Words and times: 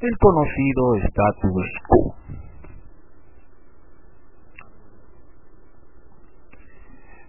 el 0.00 0.16
conocido 0.18 0.94
status 1.10 1.66
quo. 1.88 2.14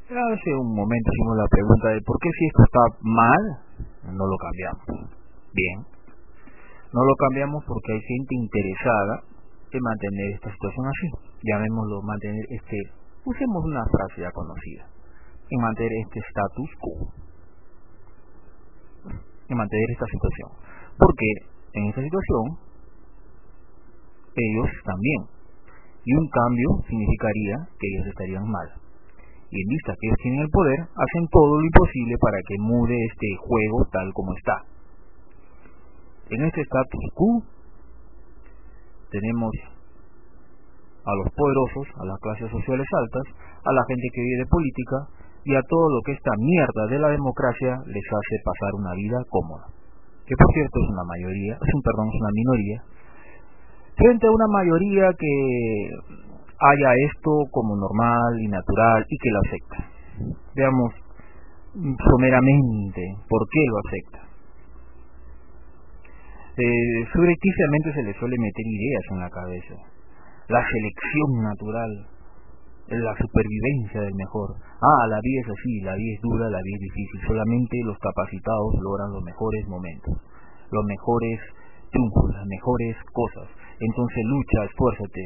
Hace 0.10 0.56
un 0.56 0.74
momento 0.76 1.10
hicimos 1.14 1.38
la 1.38 1.48
pregunta 1.50 1.88
de 1.90 2.02
por 2.02 2.18
qué 2.20 2.30
si 2.30 2.46
esto 2.46 2.64
está 2.64 2.84
mal, 3.02 3.44
no 4.14 4.26
lo 4.26 4.38
cambiamos. 4.38 4.86
Bien, 5.54 5.86
no 6.94 7.02
lo 7.04 7.16
cambiamos 7.16 7.64
porque 7.66 7.94
hay 7.94 8.02
gente 8.02 8.36
interesada 8.36 9.24
en 9.72 9.82
mantener 9.82 10.34
esta 10.34 10.52
situación 10.52 10.86
así. 10.86 11.08
Llamémoslo 11.42 12.02
mantener 12.02 12.46
este, 12.50 12.78
usemos 13.26 13.66
una 13.66 13.86
frase 13.86 14.22
ya 14.22 14.32
conocida, 14.32 14.86
en 15.50 15.62
mantener 15.62 15.94
este 16.06 16.20
status 16.20 16.70
quo, 16.82 17.14
en 19.50 19.58
mantener 19.58 19.88
esta 19.94 20.06
situación. 20.06 20.50
Porque 20.98 21.59
en 21.74 21.84
esta 21.90 22.02
situación 22.02 22.70
ellos 24.36 24.70
también. 24.86 25.22
Y 26.06 26.16
un 26.16 26.28
cambio 26.30 26.70
significaría 26.88 27.56
que 27.78 27.88
ellos 27.88 28.08
estarían 28.08 28.46
mal. 28.50 28.68
Y 29.52 29.62
en 29.62 29.68
vista 29.68 29.94
que 30.00 30.08
ellos 30.08 30.22
tienen 30.22 30.42
el 30.42 30.50
poder, 30.50 30.80
hacen 30.80 31.26
todo 31.32 31.58
lo 31.58 31.66
imposible 31.66 32.16
para 32.22 32.38
que 32.48 32.56
mude 32.60 32.96
este 33.06 33.28
juego 33.42 33.78
tal 33.92 34.14
como 34.14 34.34
está. 34.34 34.58
En 36.30 36.46
este 36.46 36.62
status 36.62 37.06
quo 37.16 37.44
tenemos 39.10 39.52
a 41.04 41.12
los 41.16 41.28
poderosos, 41.34 41.88
a 41.98 42.06
las 42.06 42.20
clases 42.20 42.52
sociales 42.52 42.88
altas, 42.94 43.26
a 43.66 43.72
la 43.74 43.84
gente 43.88 44.08
que 44.14 44.22
vive 44.22 44.38
de 44.38 44.46
política 44.46 44.98
y 45.46 45.56
a 45.56 45.62
todo 45.68 45.90
lo 45.90 46.02
que 46.06 46.14
esta 46.14 46.32
mierda 46.38 46.86
de 46.88 47.00
la 47.00 47.10
democracia 47.10 47.82
les 47.88 48.06
hace 48.06 48.36
pasar 48.46 48.72
una 48.78 48.94
vida 48.94 49.18
cómoda. 49.30 49.79
Que 50.30 50.38
por 50.38 50.54
cierto 50.54 50.78
es 50.78 50.90
una 50.94 51.04
mayoría, 51.10 51.54
es 51.58 51.74
un 51.74 51.82
perdón, 51.82 52.06
es 52.14 52.22
una 52.22 52.34
minoría, 52.38 52.78
frente 53.98 54.28
a 54.28 54.32
una 54.32 54.46
mayoría 54.54 55.10
que 55.18 55.34
haya 56.62 56.90
esto 57.10 57.32
como 57.50 57.76
normal 57.76 58.38
y 58.38 58.48
natural 58.48 59.06
y 59.10 59.18
que 59.18 59.30
lo 59.32 59.40
acepta. 59.42 59.78
Veamos 60.54 60.94
someramente 61.74 63.02
por 63.28 63.42
qué 63.50 63.66
lo 63.66 63.78
acepta. 63.90 64.30
Eh, 66.62 67.08
se 67.10 68.04
le 68.04 68.14
suele 68.14 68.36
meter 68.38 68.66
ideas 68.68 69.04
en 69.12 69.20
la 69.20 69.30
cabeza. 69.30 69.76
La 70.50 70.62
selección 70.62 71.44
natural, 71.44 71.90
la 72.98 73.14
supervivencia 73.18 74.02
del 74.02 74.16
mejor. 74.16 74.56
Ah, 74.82 75.06
la 75.08 75.20
vida 75.22 75.42
es 75.46 75.50
así, 75.54 75.82
la 75.82 75.94
vida 75.94 76.16
es 76.16 76.22
dura, 76.22 76.50
la 76.50 76.62
vida 76.62 76.76
es 76.76 76.82
difícil. 76.82 77.22
Solamente 77.28 77.78
los 77.86 77.98
capacitados 78.00 78.74
logran 78.82 79.14
los 79.14 79.24
mejores 79.24 79.68
momentos, 79.68 80.14
los 80.72 80.86
mejores 80.86 81.40
triunfos, 81.92 82.34
las 82.34 82.48
mejores 82.48 82.96
cosas. 83.14 83.48
Entonces 83.80 84.24
lucha, 84.26 84.66
esfuérzate. 84.66 85.24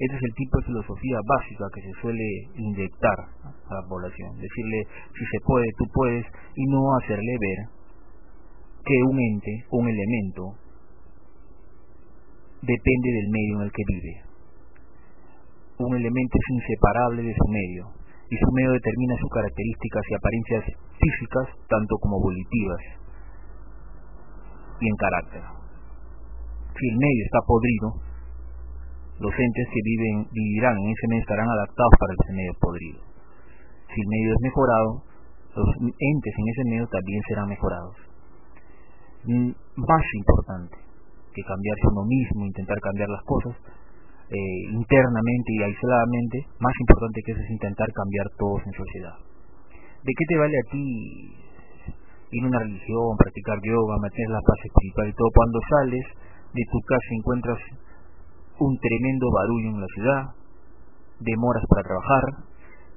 Ese 0.00 0.16
es 0.16 0.22
el 0.22 0.34
tipo 0.34 0.56
de 0.58 0.64
filosofía 0.64 1.18
básica 1.26 1.64
que 1.74 1.82
se 1.82 2.00
suele 2.00 2.24
inyectar 2.56 3.18
a 3.44 3.74
la 3.74 3.84
población. 3.86 4.32
Decirle, 4.38 4.86
si 5.12 5.24
se 5.26 5.38
puede, 5.44 5.66
tú 5.76 5.84
puedes, 5.92 6.24
y 6.56 6.64
no 6.72 6.96
hacerle 6.96 7.36
ver 7.38 7.80
que 8.80 8.96
un 9.10 9.20
ente, 9.20 9.64
un 9.70 9.88
elemento, 9.88 10.56
depende 12.62 13.08
del 13.12 13.28
medio 13.28 13.56
en 13.56 13.62
el 13.62 13.72
que 13.72 13.84
vive. 13.88 14.29
Un 15.80 15.96
elemento 15.96 16.36
es 16.36 16.46
inseparable 16.60 17.24
de 17.24 17.32
su 17.32 17.46
medio, 17.48 17.88
y 18.28 18.36
su 18.36 18.48
medio 18.52 18.72
determina 18.76 19.16
sus 19.16 19.32
características 19.32 20.04
y 20.04 20.12
apariencias 20.12 20.64
físicas, 21.00 21.46
tanto 21.72 21.96
como 22.04 22.20
volitivas, 22.20 22.84
y 24.76 24.84
en 24.84 24.96
carácter. 25.00 25.42
Si 26.76 26.84
el 26.84 26.96
medio 27.00 27.22
está 27.24 27.40
podrido, 27.48 27.88
los 29.24 29.32
entes 29.32 29.66
que 29.72 29.80
viven, 29.80 30.28
vivirán 30.28 30.76
en 30.84 30.92
ese 30.92 31.06
medio 31.08 31.24
estarán 31.24 31.48
adaptados 31.48 31.94
para 31.96 32.12
ese 32.12 32.32
medio 32.36 32.54
podrido. 32.60 33.00
Si 33.88 33.98
el 34.04 34.08
medio 34.08 34.28
es 34.36 34.40
mejorado, 34.44 34.90
los 35.56 35.70
entes 35.80 36.34
en 36.36 36.46
ese 36.52 36.64
medio 36.68 36.86
también 36.92 37.20
serán 37.24 37.48
mejorados. 37.48 37.96
Mm, 39.24 39.50
más 39.80 40.04
importante, 40.12 40.76
que 41.32 41.40
cambiarse 41.40 41.84
uno 41.88 42.04
mismo, 42.04 42.44
intentar 42.44 42.76
cambiar 42.84 43.08
las 43.08 43.24
cosas 43.24 43.79
eh, 44.30 44.62
internamente 44.70 45.50
y 45.50 45.62
aisladamente, 45.62 46.46
más 46.62 46.74
importante 46.78 47.20
que 47.26 47.32
eso 47.32 47.42
es 47.42 47.50
intentar 47.50 47.90
cambiar 47.90 48.26
todos 48.38 48.62
en 48.62 48.72
sociedad. 48.78 49.16
¿De 50.06 50.12
qué 50.14 50.24
te 50.28 50.38
vale 50.38 50.54
a 50.54 50.70
ti 50.70 50.82
ir 52.30 52.44
a 52.44 52.46
una 52.46 52.62
religión, 52.62 53.18
practicar 53.18 53.58
yoga, 53.58 53.98
mantener 53.98 54.30
la 54.30 54.46
paz 54.46 54.60
espiritual 54.62 55.08
y 55.10 55.14
todo? 55.18 55.28
Cuando 55.34 55.58
sales 55.66 56.06
de 56.54 56.64
tu 56.70 56.78
casa 56.86 57.10
encuentras 57.10 57.58
un 58.62 58.78
tremendo 58.78 59.26
barullo 59.34 59.68
en 59.74 59.80
la 59.82 59.90
ciudad, 59.98 60.22
demoras 61.18 61.64
para 61.66 61.82
trabajar, 61.82 62.24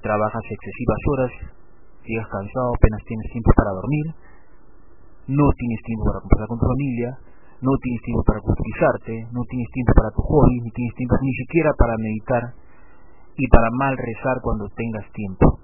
trabajas 0.05 0.43
excesivas 0.45 1.01
horas, 1.09 1.33
llegas 2.05 2.29
cansado, 2.29 2.77
apenas 2.77 3.01
tienes 3.09 3.27
tiempo 3.33 3.49
para 3.57 3.71
dormir, 3.73 4.05
no 5.33 5.47
tienes 5.57 5.81
tiempo 5.81 6.03
para 6.13 6.21
conversar 6.21 6.47
con 6.47 6.59
tu 6.59 6.67
familia, 6.69 7.09
no 7.63 7.71
tienes 7.79 8.01
tiempo 8.03 8.23
para 8.27 8.43
cultivarte, 8.43 9.13
no 9.31 9.41
tienes 9.47 9.69
tiempo 9.71 9.91
para 9.95 10.11
tu 10.11 10.21
hobby, 10.21 10.55
ni 10.59 10.71
tienes 10.75 10.95
tiempo 10.99 11.15
ni 11.23 11.33
siquiera 11.33 11.71
para 11.79 11.95
meditar 11.95 12.43
y 13.39 13.47
para 13.47 13.71
mal 13.79 13.95
rezar 13.95 14.35
cuando 14.43 14.67
tengas 14.75 15.07
tiempo. 15.15 15.63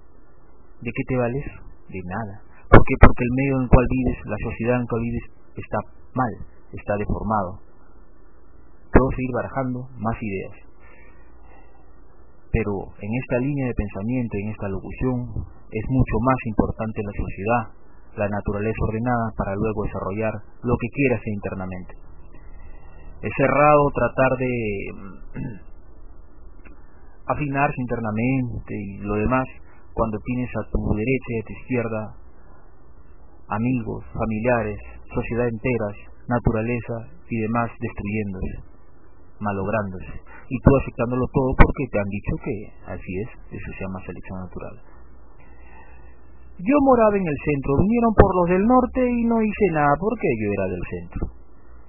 ¿De 0.80 0.92
qué 0.96 1.04
te 1.04 1.18
vales? 1.20 1.46
De 1.92 2.00
nada. 2.08 2.36
¿Por 2.72 2.80
qué? 2.88 2.96
Porque 3.04 3.24
el 3.28 3.34
medio 3.36 3.54
en 3.60 3.64
el 3.68 3.70
cual 3.70 3.88
vives, 3.92 4.18
la 4.32 4.40
sociedad 4.40 4.76
en 4.80 4.84
la 4.88 4.88
cual 4.88 5.02
vives, 5.04 5.26
está 5.60 5.80
mal, 6.16 6.34
está 6.72 6.96
deformado. 6.96 7.52
Puedo 8.96 9.12
seguir 9.12 9.34
barajando 9.36 9.80
más 10.00 10.16
ideas. 10.24 10.56
Pero 12.50 12.96
en 12.96 13.12
esta 13.12 13.38
línea 13.44 13.68
de 13.68 13.76
pensamiento, 13.76 14.34
en 14.40 14.50
esta 14.56 14.68
locución, 14.72 15.18
es 15.68 15.86
mucho 15.92 16.16
más 16.24 16.40
importante 16.48 17.04
la 17.04 17.14
sociedad, 17.14 17.64
la 18.18 18.28
naturaleza 18.28 18.80
ordenada 18.88 19.32
para 19.38 19.56
luego 19.56 19.84
desarrollar 19.84 20.34
lo 20.64 20.76
que 20.78 20.88
quieras 20.90 21.22
internamente. 21.26 21.94
Es 23.22 23.32
cerrado 23.36 23.84
tratar 23.94 24.38
de 24.38 24.54
mm, 24.94 25.60
afinarse 27.28 27.82
internamente 27.82 28.74
y 28.74 28.98
lo 29.00 29.16
demás 29.16 29.46
cuando 29.94 30.18
tienes 30.24 30.50
a 30.56 30.70
tu 30.72 30.80
derecha 30.96 31.30
y 31.30 31.40
a 31.40 31.46
tu 31.46 31.54
izquierda 31.54 32.16
amigos, 33.50 34.06
familiares, 34.14 34.80
sociedad 35.14 35.48
enteras, 35.48 35.96
naturaleza 36.28 36.96
y 37.30 37.42
demás 37.42 37.70
destruyéndose, 37.80 38.56
malográndose. 39.40 40.22
Y 40.50 40.58
tú 40.62 40.70
aceptándolo 40.78 41.26
todo 41.34 41.54
porque 41.58 41.86
te 41.92 42.00
han 42.00 42.10
dicho 42.10 42.36
que 42.44 42.94
así 42.94 43.12
es, 43.26 43.30
eso 43.52 43.72
se 43.74 43.84
llama 43.84 44.06
selección 44.06 44.40
natural. 44.40 44.89
Yo 46.60 46.76
moraba 46.84 47.16
en 47.16 47.24
el 47.24 47.40
centro, 47.40 47.72
vinieron 47.80 48.14
por 48.20 48.36
los 48.36 48.48
del 48.52 48.64
norte 48.68 49.00
y 49.00 49.24
no 49.24 49.42
hice 49.42 49.66
nada 49.72 49.96
porque 49.96 50.28
yo 50.44 50.48
era 50.52 50.66
del 50.68 50.86
centro. 50.92 51.22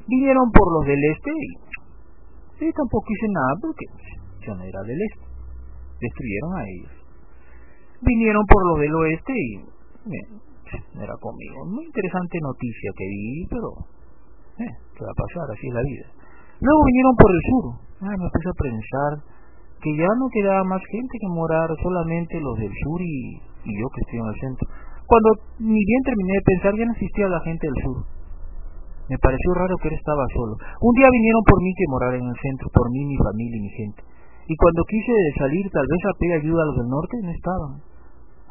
Vinieron 0.06 0.46
por 0.54 0.66
los 0.78 0.86
del 0.86 1.02
este 1.10 1.30
y, 1.34 2.70
tampoco 2.70 3.06
hice 3.10 3.28
nada 3.34 3.52
porque 3.60 3.86
yo 4.46 4.54
no 4.54 4.62
era 4.62 4.80
del 4.86 5.00
este. 5.10 5.26
Destruyeron 5.98 6.52
a 6.54 6.62
ellos. 6.70 6.92
Vinieron 8.00 8.44
por 8.46 8.62
los 8.70 8.78
del 8.78 8.94
oeste 8.94 9.32
y 9.34 9.48
no 9.58 11.02
era 11.02 11.14
conmigo. 11.18 11.66
Muy 11.66 11.84
interesante 11.84 12.38
noticia 12.38 12.90
que 12.94 13.06
vi, 13.10 13.46
pero 13.50 13.68
eh, 14.54 14.74
¿qué 14.94 15.02
va 15.02 15.10
a 15.10 15.18
pasar? 15.18 15.50
Así 15.50 15.66
es 15.66 15.74
la 15.74 15.82
vida. 15.82 16.06
Luego 16.62 16.80
vinieron 16.86 17.14
por 17.18 17.30
el 17.34 17.42
sur. 17.50 17.64
Ah, 18.06 18.14
me 18.14 18.22
empecé 18.22 18.48
a 18.48 18.62
pensar 18.62 19.12
que 19.82 19.96
ya 19.98 20.08
no 20.14 20.30
quedaba 20.30 20.62
más 20.62 20.82
gente 20.86 21.18
que 21.18 21.26
morar, 21.26 21.68
solamente 21.82 22.38
los 22.38 22.56
del 22.58 22.70
sur 22.70 23.00
y 23.02 23.49
y 23.64 23.70
yo 23.74 23.86
que 23.90 24.00
estoy 24.00 24.18
en 24.20 24.28
el 24.28 24.38
centro. 24.40 24.64
Cuando 25.06 25.28
ni 25.58 25.82
bien 25.82 26.02
terminé 26.06 26.32
de 26.38 26.46
pensar, 26.46 26.72
ya 26.78 26.86
no 26.86 26.92
existía 26.92 27.26
la 27.28 27.40
gente 27.40 27.66
del 27.66 27.78
sur. 27.82 27.98
Me 29.10 29.18
pareció 29.18 29.50
raro 29.58 29.74
que 29.82 29.88
él 29.90 29.98
estaba 29.98 30.22
solo. 30.30 30.54
Un 30.54 30.94
día 30.94 31.10
vinieron 31.10 31.42
por 31.42 31.58
mí 31.62 31.74
que 31.74 31.90
morar 31.90 32.14
en 32.14 32.26
el 32.30 32.38
centro, 32.38 32.70
por 32.70 32.86
mí, 32.94 33.04
mi 33.04 33.18
familia 33.18 33.58
y 33.58 33.64
mi 33.66 33.72
gente. 33.74 34.02
Y 34.46 34.54
cuando 34.54 34.82
quise 34.86 35.14
salir, 35.34 35.66
tal 35.70 35.86
vez 35.86 36.00
a 36.06 36.14
pedir 36.14 36.32
ayuda 36.38 36.62
a 36.62 36.66
los 36.70 36.76
del 36.78 36.88
norte, 36.88 37.14
no 37.22 37.30
estaban. 37.30 37.72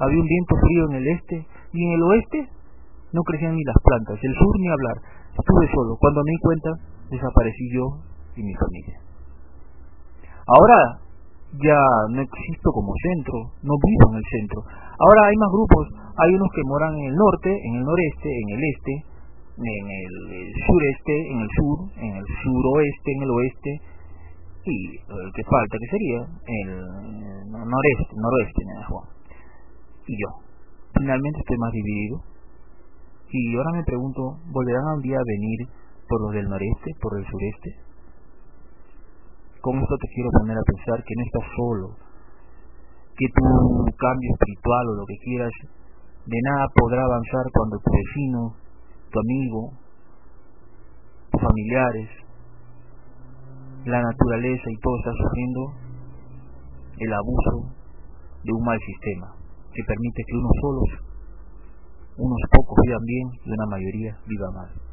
Había 0.03 0.19
un 0.19 0.27
viento 0.27 0.55
frío 0.59 0.83
en 0.91 0.95
el 0.99 1.07
este, 1.15 1.47
y 1.71 1.79
en 1.79 1.91
el 1.95 2.03
oeste 2.03 2.39
no 3.11 3.23
crecían 3.23 3.55
ni 3.55 3.63
las 3.63 3.79
plantas, 3.83 4.19
el 4.21 4.35
sur 4.35 4.53
ni 4.59 4.67
hablar. 4.67 4.97
Estuve 5.31 5.65
solo. 5.71 5.95
Cuando 5.95 6.21
me 6.23 6.31
di 6.31 6.39
cuenta, 6.43 6.69
desaparecí 7.09 7.65
yo 7.71 8.03
y 8.35 8.43
mi 8.43 8.53
familia. 8.53 8.99
Ahora 10.43 11.07
ya 11.57 11.81
no 12.13 12.21
existo 12.21 12.69
como 12.71 12.93
centro, 13.01 13.57
no 13.63 13.73
vivo 13.81 14.05
en 14.13 14.17
el 14.17 14.27
centro. 14.29 14.61
Ahora 14.69 15.21
hay 15.27 15.35
más 15.37 15.49
grupos, 15.49 15.85
hay 16.17 16.35
unos 16.35 16.49
que 16.53 16.63
moran 16.65 16.93
en 16.93 17.05
el 17.09 17.15
norte, 17.15 17.49
en 17.49 17.73
el 17.75 17.83
noreste, 17.83 18.29
en 18.29 18.47
el 18.53 18.61
este, 18.63 18.93
en 19.59 19.85
el, 19.89 20.13
sureste, 20.67 21.15
en 21.31 21.39
el 21.41 21.49
sur, 21.57 21.77
en 21.97 22.13
el 22.15 22.25
suroeste, 22.43 23.09
en 23.11 23.21
el 23.23 23.31
oeste, 23.31 23.71
y 24.65 24.77
el 24.97 25.29
que 25.33 25.43
falta, 25.43 25.77
que 25.79 25.89
sería 25.89 26.19
el 26.19 26.69
noreste, 27.49 28.13
noroeste, 28.15 28.61
y 30.07 30.13
yo. 30.13 30.29
Finalmente 30.97 31.39
estoy 31.39 31.57
más 31.57 31.71
dividido. 31.71 32.17
Y 33.31 33.55
ahora 33.57 33.71
me 33.73 33.83
pregunto, 33.83 34.21
¿volverán 34.51 34.97
un 34.97 35.01
día 35.01 35.17
a 35.17 35.23
venir 35.25 35.69
por 36.09 36.21
los 36.21 36.31
del 36.33 36.49
noreste, 36.49 36.91
por 36.99 37.17
el 37.17 37.25
sureste. 37.25 37.88
Con 39.61 39.75
esto 39.75 39.95
te 39.99 40.07
quiero 40.15 40.29
poner 40.39 40.55
a 40.55 40.63
pensar 40.63 41.03
que 41.03 41.15
no 41.15 41.23
estás 41.27 41.47
solo, 41.55 41.87
que 43.15 43.27
tu 43.27 43.43
cambio 43.99 44.31
espiritual 44.31 44.87
o 44.87 44.95
lo 44.95 45.05
que 45.05 45.19
quieras 45.19 45.51
de 46.25 46.39
nada 46.47 46.65
podrá 46.75 47.03
avanzar 47.03 47.43
cuando 47.51 47.75
tu 47.83 47.91
vecino, 47.91 48.55
tu 49.11 49.19
amigo, 49.19 49.75
tus 51.31 51.41
familiares, 51.41 52.09
la 53.83 54.01
naturaleza 54.01 54.67
y 54.71 54.79
todo 54.79 54.95
está 54.99 55.11
sufriendo 55.11 55.61
el 56.99 57.13
abuso 57.13 57.75
de 58.43 58.51
un 58.53 58.63
mal 58.63 58.79
sistema 58.79 59.27
que 59.73 59.83
permite 59.83 60.23
que 60.23 60.37
unos 60.37 60.55
solos, 60.61 60.89
unos 62.15 62.41
pocos 62.55 62.77
vivan 62.83 63.03
bien 63.03 63.27
y 63.43 63.51
una 63.51 63.65
mayoría 63.67 64.15
viva 64.25 64.51
mal. 64.55 64.88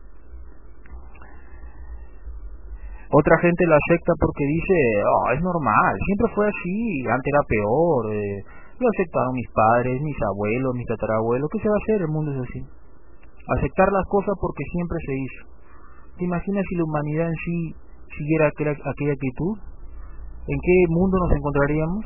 Otra 3.06 3.38
gente 3.38 3.66
la 3.66 3.78
acepta 3.78 4.12
porque 4.18 4.44
dice, 4.44 4.74
oh, 5.06 5.30
es 5.30 5.40
normal, 5.42 5.94
siempre 6.06 6.26
fue 6.34 6.46
así, 6.48 7.06
antes 7.06 7.30
era 7.30 7.42
peor, 7.46 8.00
eh, 8.10 8.42
lo 8.82 8.86
aceptaron 8.90 9.32
mis 9.32 9.46
padres, 9.54 10.02
mis 10.02 10.18
abuelos, 10.26 10.74
mis 10.74 10.86
tatarabuelos, 10.90 11.48
¿qué 11.52 11.58
se 11.62 11.68
va 11.68 11.76
a 11.78 11.82
hacer? 11.86 12.02
El 12.02 12.12
mundo 12.12 12.34
es 12.34 12.40
así. 12.42 12.60
Aceptar 13.58 13.88
las 13.94 14.06
cosas 14.10 14.34
porque 14.42 14.64
siempre 14.74 14.98
se 15.06 15.14
hizo. 15.14 15.42
¿Te 16.18 16.24
imaginas 16.24 16.64
si 16.68 16.74
la 16.74 16.84
humanidad 16.84 17.28
en 17.30 17.38
sí 17.46 17.58
siguiera 18.10 18.50
aquella, 18.50 18.74
aquella 18.74 19.14
actitud? 19.14 19.54
¿En 20.50 20.58
qué 20.58 20.74
mundo 20.90 21.14
nos 21.22 21.30
encontraríamos? 21.30 22.04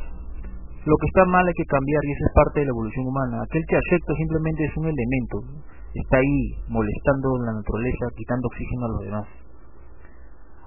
Lo 0.84 0.96
que 0.96 1.06
está 1.08 1.24
mal 1.24 1.46
hay 1.46 1.56
que 1.56 1.64
cambiar 1.64 2.02
y 2.04 2.12
eso 2.12 2.24
es 2.28 2.34
parte 2.36 2.60
de 2.60 2.66
la 2.66 2.72
evolución 2.76 3.04
humana. 3.08 3.40
Aquel 3.40 3.64
que 3.68 3.76
acepta 3.76 4.12
simplemente 4.16 4.64
es 4.64 4.76
un 4.76 4.86
elemento, 4.88 5.36
está 5.92 6.16
ahí 6.16 6.40
molestando 6.68 7.36
la 7.40 7.52
naturaleza, 7.56 8.04
quitando 8.16 8.48
oxígeno 8.48 8.84
a 8.84 8.88
los 8.88 9.00
demás. 9.00 9.39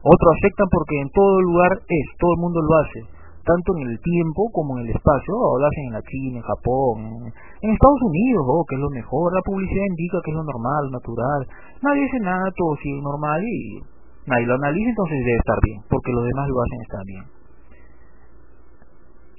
Otros 0.04 0.36
aceptan 0.36 0.68
porque 0.68 1.00
en 1.00 1.10
todo 1.16 1.40
lugar 1.40 1.80
es, 1.80 2.06
todo 2.20 2.36
el 2.36 2.42
mundo 2.44 2.60
lo 2.60 2.76
hace, 2.84 3.00
tanto 3.48 3.72
en 3.80 3.88
el 3.88 3.96
tiempo 4.04 4.52
como 4.52 4.76
en 4.76 4.84
el 4.84 4.92
espacio. 4.92 5.32
Oh, 5.32 5.56
lo 5.56 5.64
hacen 5.64 5.88
en 5.88 5.96
la 5.96 6.04
China, 6.04 6.44
en 6.44 6.48
Japón, 6.52 7.32
en 7.32 7.70
Estados 7.72 8.04
Unidos, 8.04 8.44
oh, 8.44 8.68
que 8.68 8.76
es 8.76 8.82
lo 8.84 8.92
mejor. 8.92 9.32
La 9.32 9.48
publicidad 9.48 9.88
indica 9.88 10.20
que 10.20 10.32
es 10.32 10.38
lo 10.38 10.44
normal, 10.44 10.92
natural. 10.92 11.42
Nadie 11.80 12.04
dice 12.04 12.20
nada, 12.20 12.52
todo 12.52 12.76
sigue 12.84 13.00
normal 13.00 13.40
y 13.48 13.80
nadie 14.28 14.44
lo 14.44 14.60
analiza, 14.60 14.92
entonces 14.92 15.24
debe 15.24 15.40
estar 15.40 15.60
bien, 15.64 15.80
porque 15.88 16.12
los 16.12 16.24
demás 16.28 16.52
lo 16.52 16.60
hacen 16.60 16.80
está 16.84 17.00
bien. 17.08 17.24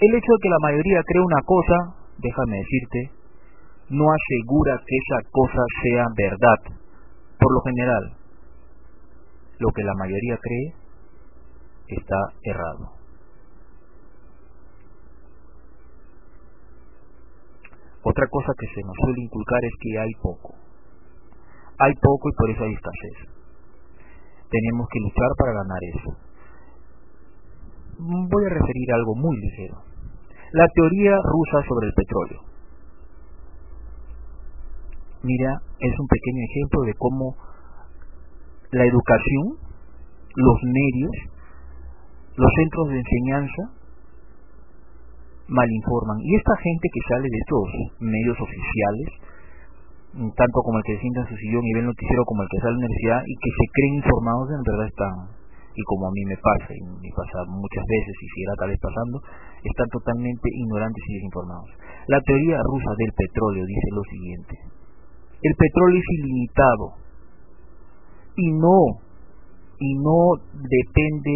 El 0.01 0.11
hecho 0.17 0.33
de 0.33 0.41
que 0.41 0.49
la 0.49 0.65
mayoría 0.65 1.01
cree 1.05 1.23
una 1.23 1.43
cosa, 1.45 1.77
déjame 2.25 2.57
decirte, 2.57 3.01
no 3.93 4.09
asegura 4.09 4.81
que 4.81 4.97
esa 4.97 5.29
cosa 5.29 5.61
sea 5.85 6.05
verdad. 6.17 6.81
Por 7.37 7.53
lo 7.53 7.61
general, 7.69 8.24
lo 9.59 9.69
que 9.71 9.83
la 9.83 9.95
mayoría 9.95 10.39
cree 10.41 10.75
está 11.89 12.17
errado. 12.43 12.93
Otra 18.03 18.27
cosa 18.29 18.53
que 18.59 18.67
se 18.67 18.83
nos 18.85 18.97
suele 19.03 19.23
inculcar 19.23 19.65
es 19.65 19.73
que 19.81 19.99
hay 19.99 20.13
poco. 20.21 20.55
Hay 21.79 21.95
poco 21.95 22.29
y 22.29 22.33
por 22.37 22.51
eso 22.51 22.65
hay 22.65 22.73
escasez. 22.73 23.35
Tenemos 24.51 24.87
que 24.93 25.01
luchar 25.01 25.31
para 25.39 25.53
ganar 25.53 25.81
eso. 25.95 26.11
Voy 27.99 28.45
a 28.45 28.49
referir 28.49 28.93
a 28.93 28.97
algo 28.97 29.15
muy 29.17 29.37
ligero. 29.37 29.83
La 30.53 30.69
teoría 30.69 31.17
rusa 31.17 31.67
sobre 31.67 31.87
el 31.87 31.95
petróleo. 31.95 32.41
Mira, 35.23 35.63
es 35.81 35.99
un 35.99 36.07
pequeño 36.07 36.43
ejemplo 36.45 36.83
de 36.83 36.95
cómo 36.99 37.37
la 38.75 38.85
educación, 38.91 39.55
los 40.35 40.59
medios, 40.67 41.15
los 42.35 42.51
centros 42.59 42.89
de 42.91 42.99
enseñanza 42.99 43.63
malinforman. 45.47 46.19
Y 46.27 46.35
esta 46.35 46.57
gente 46.59 46.87
que 46.91 47.03
sale 47.07 47.27
de 47.31 47.39
estos 47.39 47.65
medios 48.01 48.39
oficiales, 48.41 49.09
mm, 50.19 50.31
tanto 50.35 50.59
como 50.67 50.79
el 50.79 50.85
que 50.85 50.95
se 50.99 51.07
sienta 51.07 51.21
en 51.23 51.31
su 51.31 51.37
sillón 51.39 51.63
y 51.63 51.73
ve 51.75 51.81
el 51.87 51.91
noticiero 51.95 52.23
como 52.27 52.43
el 52.43 52.49
que 52.51 52.59
sale 52.59 52.75
a 52.75 52.75
la 52.75 52.83
universidad 52.83 53.21
y 53.23 53.35
que 53.39 53.51
se 53.55 53.65
creen 53.71 53.95
informados, 54.03 54.47
en 54.51 54.63
verdad 54.67 54.87
están, 54.91 55.15
y 55.71 55.83
como 55.87 56.11
a 56.11 56.13
mí 56.15 56.23
me 56.27 56.39
pasa, 56.39 56.71
y 56.75 56.83
me 56.83 57.11
pasa 57.15 57.47
muchas 57.47 57.85
veces 57.87 58.15
y 58.19 58.43
era 58.43 58.55
tal 58.59 58.71
vez 58.75 58.81
pasando, 58.83 59.23
están 59.63 59.89
totalmente 59.95 60.49
ignorantes 60.51 61.03
y 61.07 61.15
desinformados. 61.15 61.71
La 62.11 62.19
teoría 62.27 62.59
rusa 62.59 62.91
del 62.99 63.13
petróleo 63.15 63.63
dice 63.67 63.89
lo 63.95 64.03
siguiente. 64.11 64.55
El 65.43 65.55
petróleo 65.55 65.99
es 65.99 66.09
ilimitado, 66.19 67.04
y 68.37 68.53
no 68.53 69.05
y 69.79 69.95
no 69.99 70.39
depende 70.53 71.35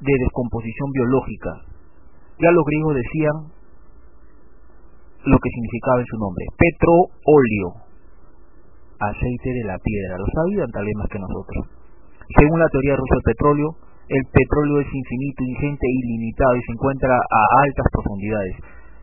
de 0.00 0.12
descomposición 0.20 0.90
biológica. 0.92 1.50
Ya 2.38 2.50
los 2.52 2.64
griegos 2.64 2.94
decían 2.94 3.36
lo 5.24 5.36
que 5.38 5.50
significaba 5.50 6.00
en 6.00 6.06
su 6.06 6.18
nombre, 6.18 6.44
petróleo, 6.54 7.68
aceite 9.00 9.50
de 9.50 9.64
la 9.66 9.78
piedra. 9.82 10.18
Lo 10.18 10.26
sabían 10.30 10.70
tal 10.70 10.84
vez 10.86 10.94
más 10.96 11.08
que 11.10 11.18
nosotros. 11.18 11.66
Según 12.38 12.60
la 12.60 12.68
teoría 12.68 12.94
rusa 12.94 13.14
del 13.18 13.34
petróleo, 13.34 13.68
el 14.08 14.24
petróleo 14.30 14.80
es 14.80 14.88
infinito, 14.88 15.42
ingente 15.44 15.86
ilimitado 15.90 16.54
y 16.56 16.62
se 16.62 16.72
encuentra 16.72 17.12
a 17.12 17.40
altas 17.66 17.86
profundidades. 17.92 18.56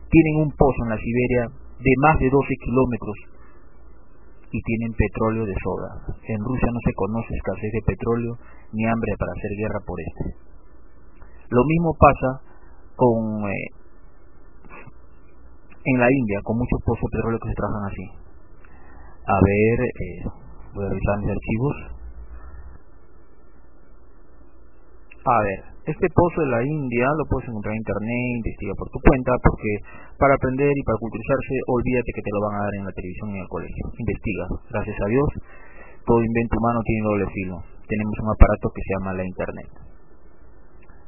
Tienen 0.08 0.34
un 0.46 0.50
pozo 0.56 0.78
en 0.84 0.90
la 0.90 0.98
Siberia 0.98 1.42
de 1.78 1.92
más 2.00 2.18
de 2.18 2.30
12 2.30 2.48
kilómetros 2.64 3.35
y 4.56 4.62
tienen 4.62 4.92
petróleo 4.96 5.44
de 5.44 5.52
soda. 5.60 5.90
En 6.24 6.40
Rusia 6.40 6.68
no 6.72 6.80
se 6.80 6.94
conoce 6.94 7.28
escasez 7.36 7.72
de 7.76 7.82
petróleo 7.92 8.32
ni 8.72 8.86
hambre 8.88 9.12
para 9.18 9.32
hacer 9.36 9.52
guerra 9.52 9.80
por 9.84 10.00
este. 10.00 10.24
Lo 11.50 11.62
mismo 11.64 11.92
pasa 12.00 12.40
con 12.96 13.44
eh, 13.44 13.68
en 15.84 16.00
la 16.00 16.08
India, 16.10 16.40
con 16.42 16.56
muchos 16.56 16.80
pozos 16.86 17.04
de 17.04 17.16
petróleo 17.18 17.38
que 17.38 17.48
se 17.52 17.60
trabajan 17.60 17.84
así. 17.84 18.06
A 19.28 19.38
ver, 19.44 19.76
eh, 19.84 20.24
voy 20.72 20.84
a 20.86 20.88
revisar 20.88 21.18
mis 21.20 21.30
archivos. 21.36 21.76
A 25.20 25.38
ver, 25.42 25.75
este 25.86 26.10
pozo 26.10 26.42
de 26.42 26.50
la 26.50 26.62
India 26.66 27.06
lo 27.14 27.24
puedes 27.30 27.46
encontrar 27.46 27.70
en 27.70 27.78
internet, 27.78 28.42
investiga 28.42 28.74
por 28.74 28.90
tu 28.90 28.98
cuenta, 29.06 29.30
porque 29.38 29.70
para 30.18 30.34
aprender 30.34 30.74
y 30.74 30.82
para 30.82 30.98
culturizarse, 30.98 31.54
olvídate 31.70 32.10
que 32.10 32.26
te 32.26 32.34
lo 32.34 32.40
van 32.42 32.54
a 32.58 32.64
dar 32.66 32.74
en 32.74 32.84
la 32.90 32.94
televisión 32.94 33.30
y 33.30 33.34
en 33.38 33.42
el 33.46 33.50
colegio. 33.54 33.84
Investiga. 33.94 34.44
Gracias 34.66 34.98
a 34.98 35.06
Dios, 35.06 35.28
todo 36.02 36.18
invento 36.18 36.58
humano 36.58 36.82
tiene 36.82 37.06
doble 37.06 37.26
filo. 37.30 37.56
Tenemos 37.86 38.14
un 38.18 38.28
aparato 38.34 38.66
que 38.74 38.82
se 38.82 38.90
llama 38.98 39.14
la 39.14 39.24
internet, 39.30 39.70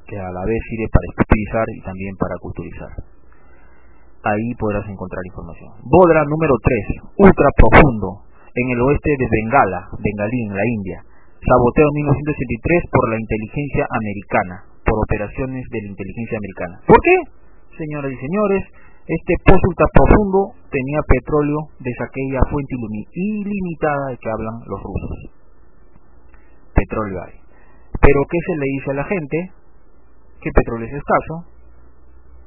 que 0.06 0.14
a 0.14 0.30
la 0.30 0.46
vez 0.46 0.60
sirve 0.70 0.86
para 0.94 1.06
estupidizar 1.10 1.66
y 1.74 1.80
también 1.82 2.14
para 2.14 2.38
culturizar. 2.38 2.92
Ahí 4.30 4.48
podrás 4.62 4.86
encontrar 4.86 5.26
información. 5.26 5.74
Bodra 5.90 6.22
número 6.22 6.54
3, 6.54 7.26
ultra 7.26 7.50
profundo, 7.58 8.30
en 8.54 8.66
el 8.70 8.80
oeste 8.82 9.10
de 9.10 9.26
Bengala, 9.26 9.90
Bengalí, 9.98 10.38
en 10.46 10.54
la 10.54 10.66
India 10.70 10.98
saboteo 11.38 11.88
1973 11.94 12.90
por 12.90 13.04
la 13.10 13.20
inteligencia 13.20 13.84
americana, 13.88 14.56
operaciones 14.98 15.64
de 15.70 15.78
la 15.82 15.88
inteligencia 15.88 16.38
americana. 16.38 16.76
¿Por 16.86 17.00
qué? 17.02 17.16
Señoras 17.76 18.12
y 18.12 18.18
señores, 18.18 18.62
este 19.06 19.34
pozo 19.46 19.64
ultra 19.68 19.86
profundo 19.94 20.38
tenía 20.70 21.00
petróleo 21.06 21.72
de 21.80 21.92
aquella 21.94 22.40
fuente 22.50 22.74
ilimitada 23.12 24.10
de 24.10 24.16
que 24.18 24.30
hablan 24.30 24.56
los 24.66 24.80
rusos. 24.82 25.18
Petróleo 26.74 27.22
hay. 27.22 27.34
Pero 28.00 28.20
¿qué 28.28 28.38
se 28.46 28.54
le 28.58 28.66
dice 28.66 28.90
a 28.90 28.94
la 28.94 29.04
gente? 29.04 29.36
Que 30.42 30.50
petróleo 30.54 30.86
es 30.86 30.94
escaso, 30.94 31.34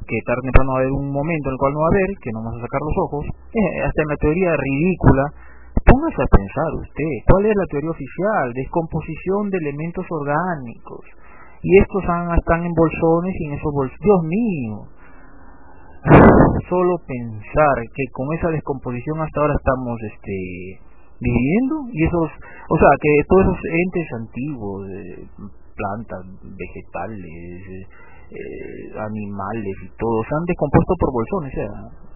que 0.08 0.18
tarde 0.26 0.40
o 0.40 0.48
temprano 0.48 0.72
va 0.72 0.78
a 0.78 0.82
haber 0.82 0.94
un 0.96 1.12
momento 1.12 1.50
en 1.50 1.54
el 1.54 1.60
cual 1.60 1.74
no 1.74 1.80
va 1.82 1.90
a 1.90 1.94
haber, 1.96 2.10
que 2.24 2.32
no 2.32 2.40
vamos 2.40 2.60
a 2.60 2.66
sacar 2.66 2.82
los 2.82 2.98
ojos, 3.04 3.24
eh, 3.28 3.84
hasta 3.84 4.02
en 4.02 4.08
la 4.08 4.18
teoría 4.18 4.52
ridícula 4.56 5.26
Póngase 5.86 6.22
a 6.22 6.36
pensar 6.36 6.72
usted, 6.84 7.14
¿cuál 7.28 7.46
es 7.46 7.56
la 7.56 7.66
teoría 7.66 7.92
oficial? 7.92 8.54
Descomposición 8.54 9.50
de 9.50 9.58
elementos 9.58 10.06
orgánicos. 10.10 11.06
Y 11.64 11.78
estos 11.78 12.04
están 12.04 12.66
en 12.66 12.74
bolsones 12.74 13.36
y 13.40 13.46
en 13.46 13.54
esos 13.54 13.72
bolsones. 13.74 14.00
Dios 14.02 14.24
mío. 14.24 14.88
Solo 16.70 16.98
pensar 17.06 17.76
que 17.94 18.04
con 18.12 18.34
esa 18.34 18.50
descomposición 18.50 19.22
hasta 19.22 19.42
ahora 19.42 19.54
estamos 19.54 20.00
este 20.02 20.80
viviendo 21.22 21.86
y 21.94 22.04
esos, 22.04 22.30
o 22.70 22.78
sea, 22.78 22.90
que 23.00 23.10
todos 23.30 23.44
esos 23.44 23.62
entes 23.70 24.08
antiguos, 24.18 24.88
plantas, 25.78 26.26
vegetales, 26.42 27.22
eh, 28.32 28.90
animales 28.98 29.76
y 29.86 29.90
todo, 29.98 30.24
se 30.28 30.34
han 30.34 30.46
descompuesto 30.46 30.94
por 31.00 31.14
bolsones, 31.14 31.54
o 31.54 31.56
sea, 31.56 32.11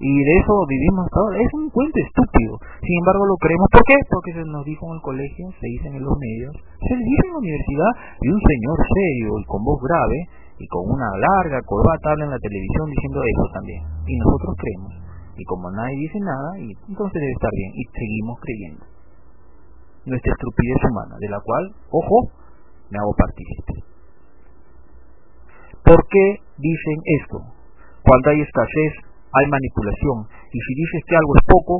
y 0.00 0.10
de 0.24 0.32
eso 0.40 0.52
vivimos 0.64 1.04
hasta 1.04 1.20
ahora. 1.20 1.36
Es 1.44 1.52
un 1.52 1.68
cuento 1.68 2.00
estúpido. 2.00 2.56
Sin 2.80 2.96
embargo, 3.04 3.20
lo 3.28 3.36
creemos. 3.36 3.68
¿Por 3.68 3.84
qué? 3.84 3.96
Porque 4.08 4.32
se 4.32 4.44
nos 4.48 4.64
dijo 4.64 4.88
en 4.88 4.96
el 4.96 5.02
colegio, 5.04 5.44
se 5.60 5.66
dice 5.68 5.92
en 5.92 6.00
los 6.00 6.16
medios, 6.16 6.56
se 6.56 6.96
dice 6.96 7.22
en 7.28 7.32
la 7.36 7.42
universidad, 7.44 7.92
y 8.16 8.26
un 8.32 8.40
señor 8.40 8.76
serio 8.80 9.30
y 9.36 9.44
con 9.44 9.60
voz 9.60 9.76
grave 9.84 10.18
y 10.56 10.64
con 10.72 10.88
una 10.88 11.08
larga 11.20 11.60
corbata 11.68 12.16
habla 12.16 12.24
en 12.24 12.32
la 12.32 12.40
televisión 12.40 12.88
diciendo 12.88 13.20
eso 13.20 13.44
también. 13.52 13.82
Y 14.08 14.16
nosotros 14.24 14.56
creemos. 14.56 14.92
Y 15.36 15.44
como 15.44 15.68
nadie 15.68 15.96
dice 16.00 16.18
nada, 16.24 16.50
y 16.56 16.72
entonces 16.88 17.20
debe 17.20 17.36
estar 17.36 17.52
bien. 17.52 17.72
Y 17.76 17.84
seguimos 17.92 18.36
creyendo. 18.40 18.84
nuestra 20.08 20.32
estupidez 20.32 20.80
humana, 20.88 21.14
de 21.20 21.28
la 21.28 21.40
cual, 21.44 21.64
ojo, 21.92 22.32
me 22.88 22.96
hago 22.98 23.12
partícipe. 23.20 23.84
¿Por 25.84 26.00
qué 26.08 26.26
dicen 26.56 26.98
esto? 27.20 27.38
Cuando 28.00 28.30
hay 28.30 28.40
escasez, 28.40 29.09
hay 29.32 29.46
manipulación. 29.46 30.26
Y 30.52 30.58
si 30.58 30.72
dices 30.74 31.00
que 31.06 31.16
algo 31.16 31.32
es 31.38 31.44
poco, 31.46 31.74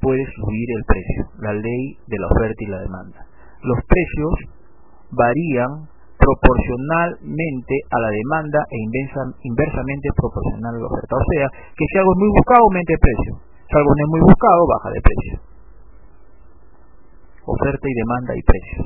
puedes 0.00 0.28
subir 0.36 0.68
el 0.76 0.84
precio. 0.84 1.22
La 1.40 1.52
ley 1.52 1.82
de 2.06 2.18
la 2.18 2.28
oferta 2.28 2.60
y 2.60 2.70
la 2.70 2.80
demanda. 2.80 3.20
Los 3.62 3.78
precios 3.84 4.32
varían 5.12 5.88
proporcionalmente 6.16 7.74
a 7.90 7.98
la 8.00 8.08
demanda 8.08 8.60
e 8.72 8.76
inversamente 9.44 10.08
proporcional 10.16 10.72
a 10.72 10.80
la 10.80 10.88
oferta. 10.88 11.16
O 11.16 11.24
sea, 11.28 11.46
que 11.76 11.84
si 11.84 11.98
algo 11.98 12.12
es 12.12 12.20
muy 12.20 12.32
buscado, 12.32 12.60
aumenta 12.64 12.92
el 12.92 13.02
precio. 13.04 13.32
Si 13.68 13.72
algo 13.76 13.90
no 13.92 14.00
es 14.00 14.10
muy 14.12 14.22
buscado, 14.24 14.60
baja 14.64 14.88
de 14.88 15.00
precio. 15.04 15.36
Oferta 17.44 17.84
y 17.84 17.94
demanda 17.94 18.32
y 18.32 18.42
precios. 18.44 18.84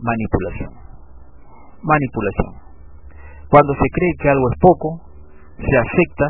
Manipulación. 0.00 0.72
Manipulación. 1.82 2.52
Cuando 3.50 3.72
se 3.72 3.88
cree 3.92 4.12
que 4.20 4.28
algo 4.28 4.46
es 4.52 4.58
poco, 4.60 5.07
se 5.58 5.74
acepta 5.76 6.26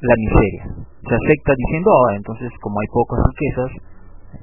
la 0.00 0.14
miseria. 0.14 0.64
Se 1.02 1.14
acepta 1.14 1.52
diciendo, 1.56 1.90
ah, 1.90 2.16
entonces 2.16 2.50
como 2.62 2.78
hay 2.80 2.88
pocas 2.94 3.18
riquezas, 3.26 3.70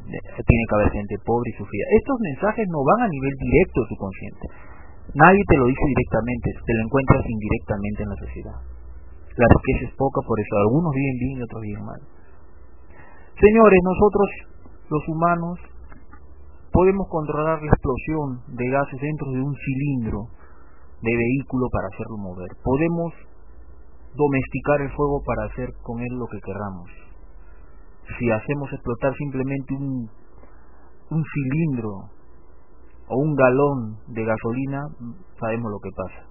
tiene 0.04 0.64
que 0.68 0.76
haber 0.76 0.92
gente 0.92 1.16
pobre 1.24 1.48
y 1.52 1.58
sufrida. 1.58 1.86
Estos 1.96 2.18
mensajes 2.20 2.66
no 2.68 2.84
van 2.84 3.08
a 3.08 3.12
nivel 3.12 3.34
directo 3.40 3.82
de 3.82 3.88
su 3.88 3.96
consciente. 3.96 4.46
Nadie 5.14 5.44
te 5.48 5.58
lo 5.58 5.66
dice 5.68 5.86
directamente, 5.86 6.48
te 6.66 6.74
lo 6.74 6.82
encuentras 6.88 7.24
indirectamente 7.28 8.00
en 8.04 8.10
la 8.10 8.20
sociedad. 8.24 8.58
La 9.36 9.48
riqueza 9.50 9.90
es 9.90 9.94
poca, 9.98 10.22
por 10.26 10.40
eso 10.40 10.54
algunos 10.58 10.92
viven 10.94 11.18
bien 11.20 11.36
y 11.40 11.44
otros 11.44 11.62
viven 11.62 11.86
mal. 11.86 12.02
Señores, 13.40 13.80
nosotros 13.84 14.28
los 14.90 15.04
humanos 15.10 15.56
podemos 16.72 17.08
controlar 17.10 17.62
la 17.62 17.72
explosión 17.72 18.42
de 18.56 18.66
gases 18.70 19.00
dentro 19.02 19.32
de 19.32 19.42
un 19.42 19.54
cilindro 19.58 20.30
de 21.02 21.14
vehículo 21.14 21.68
para 21.70 21.88
hacerlo 21.92 22.18
mover. 22.18 22.50
Podemos 22.64 23.14
domesticar 24.16 24.82
el 24.82 24.92
fuego 24.92 25.22
para 25.26 25.46
hacer 25.46 25.70
con 25.82 26.00
él 26.00 26.14
lo 26.18 26.28
que 26.28 26.40
queramos 26.42 26.90
si 28.20 28.30
hacemos 28.30 28.72
explotar 28.72 29.14
simplemente 29.16 29.74
un, 29.74 30.10
cilindro 31.10 32.10
o 33.08 33.16
un 33.18 33.36
galón 33.36 33.98
de 34.08 34.24
gasolina, 34.26 34.82
sabemos 35.40 35.72
lo 35.72 35.80
que 35.80 35.92
pasa. 35.96 36.28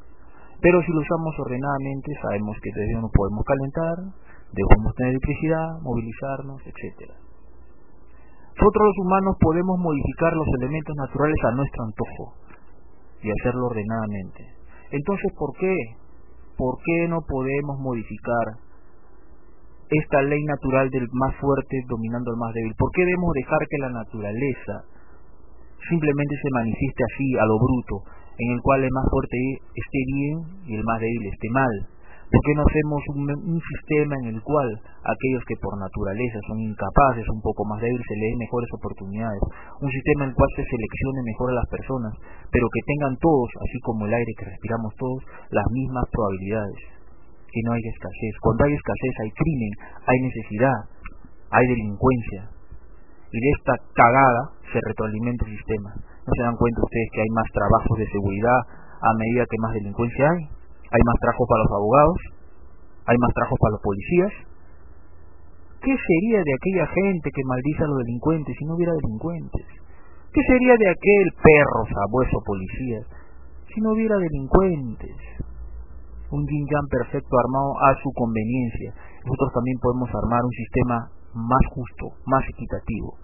Pero 0.60 0.80
si 0.82 0.92
lo 0.92 1.00
usamos 1.00 1.34
ordenadamente, 1.38 2.12
sabemos 2.22 2.56
que 2.62 2.70
desde 2.74 3.00
nos 3.00 3.10
podemos 3.10 3.44
calentar, 3.44 3.96
debemos 4.52 4.94
tener 4.94 5.10
electricidad, 5.10 5.80
movilizarnos, 5.82 6.60
etcétera. 6.66 7.14
Nosotros 8.52 8.84
los 8.84 8.98
humanos 9.06 9.36
podemos 9.40 9.78
modificar 9.78 10.32
los 10.34 10.46
elementos 10.60 10.94
naturales 10.96 11.40
a 11.44 11.50
nuestro 11.56 11.82
antojo 11.84 12.24
y 13.22 13.30
hacerlo 13.30 13.66
ordenadamente. 13.66 14.44
Entonces, 14.92 15.32
¿por 15.38 15.56
qué? 15.56 15.74
¿Por 16.56 16.78
qué 16.84 17.08
no 17.08 17.18
podemos 17.26 17.78
modificar 17.80 18.60
esta 19.90 20.22
ley 20.22 20.42
natural 20.44 20.88
del 20.90 21.08
más 21.12 21.36
fuerte 21.36 21.76
dominando 21.88 22.30
al 22.30 22.38
más 22.38 22.52
débil? 22.54 22.72
¿Por 22.78 22.90
qué 22.92 23.04
debemos 23.04 23.32
dejar 23.34 23.58
que 23.68 23.78
la 23.78 23.90
naturaleza 23.90 24.74
simplemente 25.88 26.34
se 26.40 26.50
manifieste 26.52 27.02
así, 27.04 27.36
a 27.36 27.44
lo 27.44 27.56
bruto, 27.58 28.04
en 28.38 28.52
el 28.52 28.60
cual 28.62 28.84
el 28.84 28.90
más 28.92 29.04
fuerte 29.10 29.36
esté 29.74 30.00
bien 30.14 30.34
y 30.66 30.76
el 30.76 30.84
más 30.84 31.00
débil 31.00 31.26
esté 31.26 31.48
mal? 31.50 31.74
¿Por 32.32 32.40
qué 32.48 32.52
no 32.56 32.64
hacemos 32.64 33.00
un, 33.12 33.60
sistema 33.60 34.16
en 34.24 34.32
el 34.32 34.40
cual 34.40 34.64
aquellos 35.04 35.44
que 35.44 35.60
por 35.60 35.76
naturaleza 35.76 36.40
son 36.48 36.64
incapaces, 36.64 37.28
un 37.28 37.44
poco 37.44 37.60
más 37.68 37.76
débiles, 37.76 38.00
se 38.08 38.16
les 38.16 38.32
den 38.32 38.40
mejores 38.40 38.72
oportunidades? 38.72 39.42
Un 39.84 39.92
sistema 39.92 40.24
en 40.24 40.30
el 40.32 40.36
cual 40.40 40.48
se 40.56 40.64
seleccione 40.64 41.28
mejor 41.28 41.52
a 41.52 41.60
las 41.60 41.68
personas, 41.68 42.12
pero 42.48 42.64
que 42.72 42.80
tengan 42.88 43.20
todos, 43.20 43.52
así 43.60 43.76
como 43.84 44.08
el 44.08 44.16
aire 44.16 44.32
que 44.32 44.48
respiramos 44.48 44.96
todos, 44.96 45.20
las 45.52 45.68
mismas 45.76 46.08
probabilidades 46.08 46.80
que 47.52 47.60
no 47.68 47.76
hay 47.76 47.84
escasez. 47.84 48.32
Cuando 48.40 48.64
hay 48.64 48.72
escasez 48.80 49.14
hay 49.20 49.30
crimen, 49.36 49.72
hay 50.08 50.18
necesidad, 50.24 50.78
hay 51.52 51.68
delincuencia. 51.68 52.48
Y 53.28 53.38
de 53.44 53.50
esta 53.60 53.76
cagada 53.92 54.56
se 54.72 54.80
retroalimenta 54.80 55.44
el 55.44 55.52
sistema. 55.52 55.92
¿No 56.00 56.32
se 56.32 56.42
dan 56.48 56.56
cuenta 56.56 56.80
ustedes 56.80 57.08
que 57.12 57.20
hay 57.28 57.32
más 57.36 57.48
trabajos 57.52 57.96
de 58.00 58.08
seguridad 58.08 58.60
a 59.04 59.10
medida 59.20 59.44
que 59.44 59.60
más 59.60 59.72
delincuencia 59.76 60.24
hay? 60.32 60.61
Hay 60.92 61.00
más 61.04 61.16
trabajo 61.20 61.44
para 61.48 61.62
los 61.64 61.72
abogados, 61.72 62.18
hay 63.08 63.16
más 63.16 63.32
trabajo 63.32 63.56
para 63.56 63.72
los 63.72 63.82
policías. 63.82 64.32
¿Qué 65.80 65.96
sería 65.96 66.38
de 66.44 66.52
aquella 66.54 66.86
gente 66.86 67.30
que 67.32 67.42
maldice 67.48 67.82
a 67.82 67.88
los 67.88 67.98
delincuentes 67.98 68.54
si 68.56 68.64
no 68.64 68.76
hubiera 68.76 68.92
delincuentes? 68.92 69.66
¿Qué 70.32 70.42
sería 70.46 70.76
de 70.76 70.88
aquel 70.88 71.26
perro 71.42 71.82
sabueso 71.90 72.38
policía 72.44 73.00
si 73.74 73.80
no 73.80 73.92
hubiera 73.92 74.16
delincuentes? 74.16 75.16
un 76.32 76.48
yin 76.48 76.64
perfecto 76.88 77.36
armado 77.36 77.76
a 77.84 77.94
su 78.00 78.08
conveniencia. 78.16 78.90
Nosotros 79.24 79.52
también 79.52 79.76
podemos 79.84 80.08
armar 80.08 80.40
un 80.40 80.56
sistema 80.64 80.96
más 81.36 81.64
justo, 81.76 82.16
más 82.26 82.42
equitativo. 82.48 83.20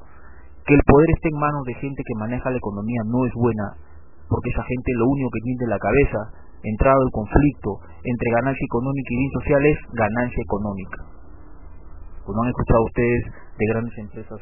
Que 0.69 0.77
el 0.77 0.85
poder 0.85 1.09
esté 1.17 1.29
en 1.33 1.41
manos 1.41 1.65
de 1.65 1.75
gente 1.81 2.03
que 2.05 2.21
maneja 2.21 2.53
la 2.53 2.61
economía 2.61 3.01
no 3.09 3.25
es 3.25 3.33
buena, 3.33 3.67
porque 4.29 4.53
esa 4.53 4.63
gente 4.63 4.93
lo 5.01 5.09
único 5.09 5.31
que 5.33 5.41
tiene 5.41 5.65
en 5.65 5.73
la 5.73 5.81
cabeza, 5.81 6.21
entrado 6.63 7.01
el 7.03 7.13
conflicto 7.13 7.71
entre 8.03 8.29
ganancia 8.35 8.65
económica 8.65 9.09
y 9.11 9.19
bien 9.19 9.33
social, 9.39 9.63
es 9.67 9.79
ganancia 9.93 10.43
económica. 10.43 10.99
Pues 12.25 12.33
no 12.35 12.43
han 12.43 12.51
escuchado 12.51 12.83
ustedes 12.85 13.23
de 13.59 13.65
grandes 13.73 13.97
empresas 13.99 14.41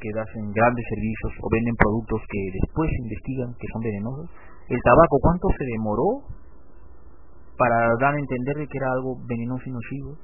que 0.00 0.08
hacen 0.10 0.52
grandes 0.52 0.84
servicios 0.88 1.32
o 1.40 1.46
venden 1.48 1.76
productos 1.78 2.20
que 2.28 2.40
después 2.60 2.90
investigan 2.90 3.50
que 3.56 3.68
son 3.72 3.80
venenosos. 3.82 4.28
El 4.68 4.80
tabaco, 4.82 5.16
¿cuánto 5.22 5.48
se 5.56 5.64
demoró 5.64 6.26
para 7.56 7.94
dar 8.00 8.14
a 8.14 8.18
entender 8.18 8.54
que 8.66 8.78
era 8.78 8.90
algo 8.92 9.16
venenoso 9.26 9.62
y 9.66 9.72
nocivo. 9.72 10.18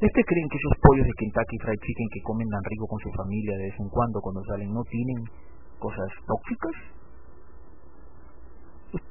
¿Es 0.00 0.12
que 0.12 0.24
creen 0.24 0.48
que 0.48 0.60
esos 0.60 0.76
pollos 0.80 1.06
de 1.06 1.16
Kentucky 1.16 1.56
Fried 1.56 1.80
Chicken 1.80 2.08
que 2.12 2.20
comen 2.24 2.48
tan 2.48 2.64
rico 2.64 2.86
con 2.86 3.00
su 3.00 3.10
familia 3.16 3.56
de 3.56 3.64
vez 3.64 3.80
en 3.80 3.88
cuando 3.88 4.20
cuando 4.20 4.44
salen 4.44 4.72
no 4.72 4.82
tienen 4.84 5.24
cosas 5.78 6.08
tóxicas? 6.26 6.95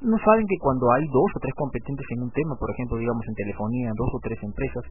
¿No 0.02 0.18
saben 0.18 0.46
que 0.48 0.58
cuando 0.60 0.88
hay 0.94 1.06
dos 1.12 1.30
o 1.36 1.40
tres 1.40 1.54
competentes 1.54 2.06
en 2.16 2.24
un 2.24 2.32
tema, 2.32 2.56
por 2.56 2.72
ejemplo, 2.72 2.98
digamos 2.98 3.22
en 3.28 3.36
telefonía, 3.36 3.92
dos 3.96 4.10
o 4.14 4.20
tres 4.24 4.40
empresas, 4.42 4.84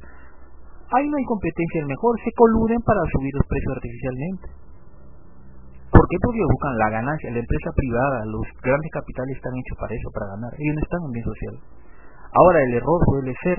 ahí 0.93 1.09
no 1.09 1.17
hay 1.17 1.25
competencia, 1.25 1.81
el 1.81 1.89
mejor 1.89 2.15
se 2.21 2.31
coluden 2.37 2.81
para 2.85 3.01
subir 3.11 3.33
los 3.35 3.47
precios 3.49 3.73
artificialmente? 3.75 4.47
¿Por 5.95 6.05
qué? 6.11 6.17
Porque 6.21 6.43
buscan 6.43 6.75
la 6.77 6.91
ganancia. 6.91 7.31
La 7.31 7.39
empresa 7.39 7.71
privada, 7.71 8.27
los 8.27 8.47
grandes 8.61 8.91
capitales 8.91 9.37
están 9.39 9.55
hechos 9.55 9.79
para 9.79 9.95
eso, 9.95 10.09
para 10.11 10.27
ganar. 10.35 10.51
Ellos 10.59 10.75
no 10.75 10.83
están 10.83 11.01
en 11.07 11.13
bien 11.15 11.25
social. 11.25 11.55
Ahora, 12.35 12.59
el 12.67 12.73
error 12.75 12.99
suele 13.15 13.35
ser, 13.47 13.59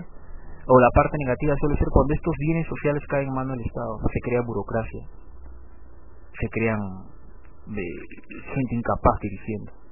o 0.68 0.76
la 0.76 0.92
parte 0.94 1.16
negativa 1.16 1.56
suele 1.56 1.80
ser 1.80 1.88
cuando 1.90 2.14
estos 2.14 2.36
bienes 2.38 2.68
sociales 2.68 3.04
caen 3.08 3.32
en 3.32 3.34
mano 3.34 3.56
del 3.56 3.64
Estado. 3.64 3.98
Se 4.12 4.20
crea 4.20 4.42
burocracia. 4.44 5.04
Se 6.36 6.48
crean 6.52 6.82
de 7.72 7.86
gente 8.52 8.74
incapaz 8.76 9.16
dirigiendo. 9.22 9.85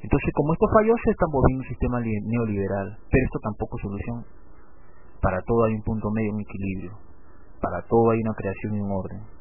Entonces, 0.00 0.30
como 0.34 0.52
esto 0.54 0.66
falló, 0.72 0.94
se 1.04 1.10
está 1.10 1.26
volviendo 1.30 1.62
un 1.62 1.68
sistema 1.68 2.00
neoliberal. 2.00 2.98
Pero 3.10 3.24
esto 3.24 3.38
tampoco 3.42 3.76
es 3.76 3.82
solución. 3.82 4.18
Para 5.20 5.42
todo 5.42 5.64
hay 5.64 5.74
un 5.74 5.82
punto 5.82 6.10
medio, 6.10 6.32
un 6.34 6.40
equilibrio. 6.40 6.92
Para 7.60 7.82
todo 7.82 8.10
hay 8.10 8.20
una 8.22 8.34
creación 8.34 8.74
y 8.76 8.80
un 8.80 8.92
orden 8.92 9.38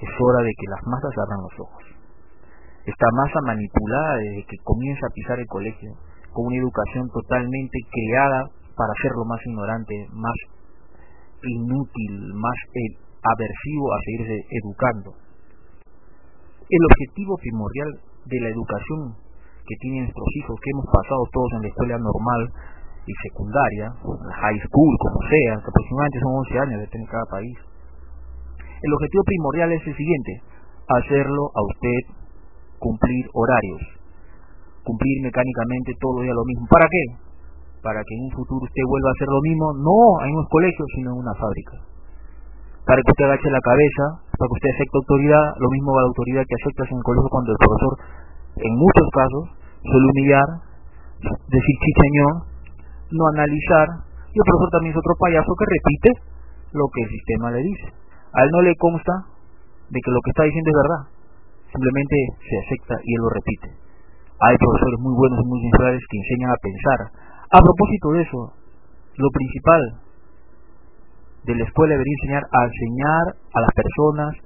es 0.00 0.10
hora 0.14 0.40
de 0.46 0.52
que 0.54 0.70
las 0.70 0.82
masas 0.86 1.14
abran 1.18 1.42
los 1.42 1.56
ojos. 1.58 1.84
Esta 2.86 3.08
masa 3.12 3.38
manipulada 3.44 4.16
desde 4.16 4.46
que 4.46 4.58
comienza 4.62 5.06
a 5.06 5.14
pisar 5.14 5.38
el 5.38 5.46
colegio, 5.46 5.90
con 6.32 6.46
una 6.46 6.56
educación 6.56 7.08
totalmente 7.10 7.78
creada 7.90 8.46
para 8.76 8.94
hacerlo 8.94 9.24
más 9.26 9.40
ignorante, 9.44 9.94
más 10.12 10.38
inútil, 11.42 12.14
más 12.34 12.58
eh, 12.74 12.94
aversivo 13.22 13.92
a 13.92 13.98
seguirse 14.06 14.38
educando. 14.62 15.10
El 16.68 16.84
objetivo 16.84 17.32
primordial 17.40 17.90
de 18.28 18.40
la 18.44 18.48
educación 18.52 19.16
que 19.64 19.76
tienen 19.80 20.04
nuestros 20.04 20.28
hijos, 20.36 20.56
que 20.60 20.70
hemos 20.76 20.84
pasado 20.92 21.24
todos 21.32 21.50
en 21.56 21.62
la 21.64 21.68
escuela 21.68 21.96
normal 21.96 22.42
y 23.08 23.12
secundaria, 23.24 23.88
high 23.96 24.60
school, 24.68 24.92
como 25.00 25.20
sea, 25.32 25.52
que 25.64 25.70
aproximadamente 25.72 26.20
son 26.20 26.32
11 26.44 26.58
años 26.60 26.78
de 26.84 26.88
cada 27.08 27.24
país, 27.32 27.56
el 28.84 28.92
objetivo 28.94 29.22
primordial 29.24 29.72
es 29.72 29.82
el 29.86 29.96
siguiente, 29.96 30.32
hacerlo 30.88 31.50
a 31.56 31.60
usted 31.72 32.00
cumplir 32.78 33.24
horarios, 33.32 33.82
cumplir 34.84 35.24
mecánicamente 35.24 35.92
todo 35.98 36.20
día 36.20 36.36
lo 36.36 36.44
mismo. 36.44 36.68
¿Para 36.68 36.84
qué? 36.84 37.04
Para 37.82 38.00
que 38.04 38.12
en 38.12 38.28
un 38.28 38.32
futuro 38.36 38.68
usted 38.68 38.84
vuelva 38.84 39.08
a 39.08 39.16
hacer 39.16 39.28
lo 39.28 39.40
mismo, 39.40 39.66
no 39.72 39.98
en 40.20 40.36
un 40.36 40.46
colegio, 40.52 40.84
sino 40.94 41.16
en 41.16 41.18
una 41.18 41.34
fábrica. 41.34 41.97
Para 42.88 43.04
que 43.04 43.12
usted 43.12 43.28
agache 43.28 43.52
la 43.52 43.60
cabeza, 43.60 44.04
para 44.32 44.48
que 44.48 44.56
usted 44.64 44.72
acepte 44.72 44.96
autoridad, 44.96 45.44
lo 45.60 45.68
mismo 45.68 45.92
va 45.92 46.08
la 46.08 46.08
autoridad 46.08 46.40
que 46.48 46.56
aceptas 46.56 46.88
en 46.88 46.96
el 46.96 47.04
colegio 47.04 47.28
cuando 47.28 47.52
el 47.52 47.60
profesor, 47.60 47.92
en 48.64 48.72
muchos 48.80 49.06
casos, 49.12 49.44
suele 49.84 50.08
humillar, 50.08 50.48
decir 51.20 51.74
chicheñón, 51.84 52.48
no 53.12 53.22
analizar, 53.36 54.08
y 54.32 54.36
el 54.40 54.46
profesor 54.48 54.70
también 54.72 54.96
es 54.96 55.00
otro 55.04 55.20
payaso 55.20 55.52
que 55.52 55.68
repite 55.68 56.10
lo 56.72 56.88
que 56.88 57.04
el 57.04 57.10
sistema 57.12 57.52
le 57.52 57.60
dice. 57.60 57.92
A 58.32 58.48
él 58.48 58.50
no 58.56 58.60
le 58.64 58.72
consta 58.80 59.36
de 59.92 59.98
que 60.00 60.08
lo 60.08 60.20
que 60.24 60.32
está 60.32 60.48
diciendo 60.48 60.72
es 60.72 60.78
verdad. 60.80 61.02
Simplemente 61.68 62.16
se 62.40 62.56
acepta 62.56 62.96
y 63.04 63.10
él 63.12 63.20
lo 63.20 63.28
repite. 63.36 63.68
Hay 64.48 64.56
profesores 64.56 64.96
muy 65.04 65.12
buenos 65.12 65.44
y 65.44 65.44
muy 65.44 65.60
sinceros 65.60 66.00
que 66.08 66.18
enseñan 66.24 66.56
a 66.56 66.62
pensar. 66.64 67.00
A 67.52 67.58
propósito 67.60 68.06
de 68.16 68.20
eso, 68.24 68.40
lo 69.20 69.28
principal 69.28 70.07
de 71.48 71.56
la 71.56 71.64
escuela 71.64 71.96
debería 71.96 72.12
enseñar 72.20 72.44
a 72.52 72.60
enseñar 72.68 73.24
a 73.56 73.60
las 73.64 73.72
personas 73.72 74.36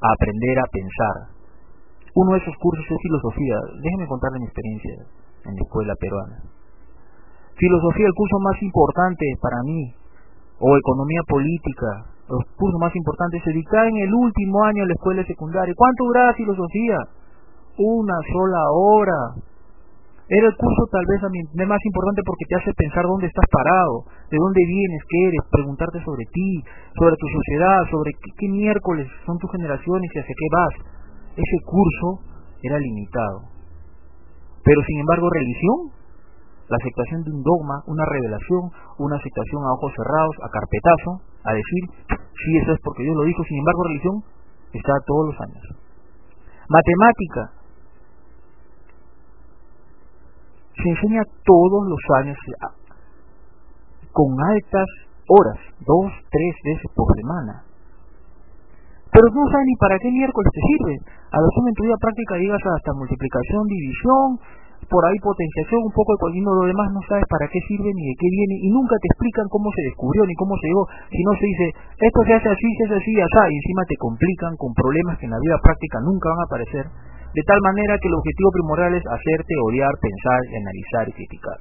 a 0.00 0.12
aprender 0.12 0.58
a 0.60 0.68
pensar. 0.68 1.16
Uno 2.14 2.32
de 2.36 2.38
esos 2.44 2.54
cursos 2.60 2.84
es 2.84 2.98
filosofía. 3.00 3.56
Déjenme 3.80 4.06
contarle 4.06 4.40
mi 4.40 4.44
experiencia 4.44 4.94
en 5.48 5.56
la 5.56 5.62
escuela 5.62 5.94
peruana. 5.96 6.36
Filosofía, 7.56 8.06
el 8.06 8.14
curso 8.14 8.36
más 8.40 8.60
importante 8.62 9.24
para 9.40 9.62
mí, 9.64 9.94
o 10.60 10.76
economía 10.76 11.22
política, 11.28 12.12
los 12.28 12.44
cursos 12.56 12.80
más 12.80 12.94
importantes 12.94 13.42
se 13.42 13.52
dictaban 13.52 13.88
en 13.96 14.08
el 14.08 14.14
último 14.14 14.62
año 14.64 14.82
de 14.82 14.88
la 14.88 14.94
escuela 14.94 15.24
secundaria. 15.24 15.74
¿Cuánto 15.76 16.04
duraba 16.04 16.34
filosofía? 16.34 16.98
Una 17.78 18.16
sola 18.32 18.62
hora. 18.72 19.20
Era 20.30 20.46
el 20.46 20.54
curso 20.54 20.86
tal 20.94 21.02
vez 21.10 21.18
a 21.26 21.28
mí 21.28 21.42
más 21.66 21.82
importante 21.82 22.22
porque 22.22 22.46
te 22.46 22.54
hace 22.54 22.70
pensar 22.78 23.02
dónde 23.02 23.26
estás 23.26 23.42
parado, 23.50 24.06
de 24.30 24.38
dónde 24.38 24.62
vienes, 24.62 25.02
qué 25.10 25.26
eres, 25.26 25.42
preguntarte 25.50 25.98
sobre 26.06 26.22
ti, 26.30 26.62
sobre 26.94 27.18
tu 27.18 27.26
sociedad, 27.26 27.82
sobre 27.90 28.14
qué, 28.14 28.46
miércoles 28.46 29.10
son 29.26 29.38
tus 29.42 29.50
generaciones 29.50 30.06
y 30.14 30.18
hacia 30.22 30.38
qué 30.38 30.48
vas. 30.54 30.74
Ese 31.34 31.58
curso 31.66 32.22
era 32.62 32.78
limitado. 32.78 33.50
Pero 34.62 34.78
sin 34.86 35.02
embargo 35.02 35.26
religión, 35.34 35.98
la 36.70 36.78
aceptación 36.78 37.26
de 37.26 37.34
un 37.34 37.42
dogma, 37.42 37.82
una 37.90 38.06
revelación, 38.06 38.70
una 39.02 39.18
aceptación 39.18 39.66
a 39.66 39.74
ojos 39.82 39.90
cerrados, 39.98 40.36
a 40.46 40.48
carpetazo, 40.54 41.26
a 41.42 41.50
decir, 41.58 41.82
sí, 42.38 42.50
eso 42.62 42.70
es 42.70 42.78
porque 42.86 43.02
Dios 43.02 43.18
lo 43.18 43.26
dijo, 43.26 43.42
sin 43.50 43.58
embargo 43.58 43.82
religión 43.82 44.14
está 44.78 44.94
todos 45.10 45.34
los 45.34 45.36
años. 45.42 45.64
Matemática, 46.70 47.59
se 50.76 50.88
enseña 50.88 51.22
todos 51.44 51.82
los 51.88 52.02
años 52.20 52.38
con 54.12 54.30
altas 54.38 54.88
horas, 55.28 55.58
dos, 55.86 56.10
tres 56.30 56.54
veces 56.64 56.90
por 56.94 57.14
semana. 57.14 57.62
Pero 59.10 59.26
no 59.26 59.42
sabes 59.50 59.66
ni 59.66 59.76
para 59.76 59.98
qué 59.98 60.10
miércoles 60.10 60.50
te 60.54 60.62
sirve. 60.62 60.94
A 61.30 61.38
lo 61.40 61.48
sumo 61.54 61.68
en 61.68 61.74
tu 61.74 61.82
vida 61.82 61.98
práctica 61.98 62.34
digas 62.38 62.62
hasta 62.62 62.94
multiplicación, 62.94 63.62
división, 63.66 64.26
por 64.88 65.02
ahí 65.06 65.18
potenciación, 65.22 65.86
un 65.86 65.94
poco 65.94 66.14
de 66.14 66.20
coordino, 66.24 66.50
lo 66.50 66.66
demás 66.66 66.88
no 66.94 67.02
sabes 67.06 67.26
para 67.28 67.46
qué 67.46 67.60
sirve 67.68 67.90
ni 67.94 68.04
de 68.10 68.14
qué 68.16 68.28
viene 68.30 68.54
y 68.64 68.68
nunca 68.74 68.96
te 68.96 69.06
explican 69.12 69.46
cómo 69.50 69.68
se 69.70 69.82
descubrió 69.86 70.24
ni 70.24 70.34
cómo 70.34 70.56
se 70.56 70.66
llegó, 70.66 70.84
si 71.10 71.20
no 71.22 71.32
se 71.36 71.46
dice 71.46 71.66
esto 72.00 72.20
se 72.24 72.32
hace 72.34 72.48
así, 72.48 72.68
se 72.74 72.84
hace 72.88 72.96
así, 72.96 73.12
así, 73.12 73.42
y 73.50 73.56
encima 73.60 73.82
te 73.86 73.96
complican 74.00 74.56
con 74.56 74.72
problemas 74.72 75.18
que 75.18 75.26
en 75.26 75.34
la 75.36 75.42
vida 75.42 75.56
práctica 75.62 76.00
nunca 76.00 76.26
van 76.32 76.40
a 76.40 76.48
aparecer, 76.48 76.84
de 77.30 77.42
tal 77.46 77.60
manera 77.62 77.98
que 78.02 78.08
el 78.08 78.14
objetivo 78.14 78.50
primordial 78.50 78.94
es 78.94 79.04
hacerte 79.06 79.54
odiar, 79.66 79.92
pensar, 80.02 80.40
analizar 80.50 81.04
y 81.08 81.12
criticar. 81.14 81.58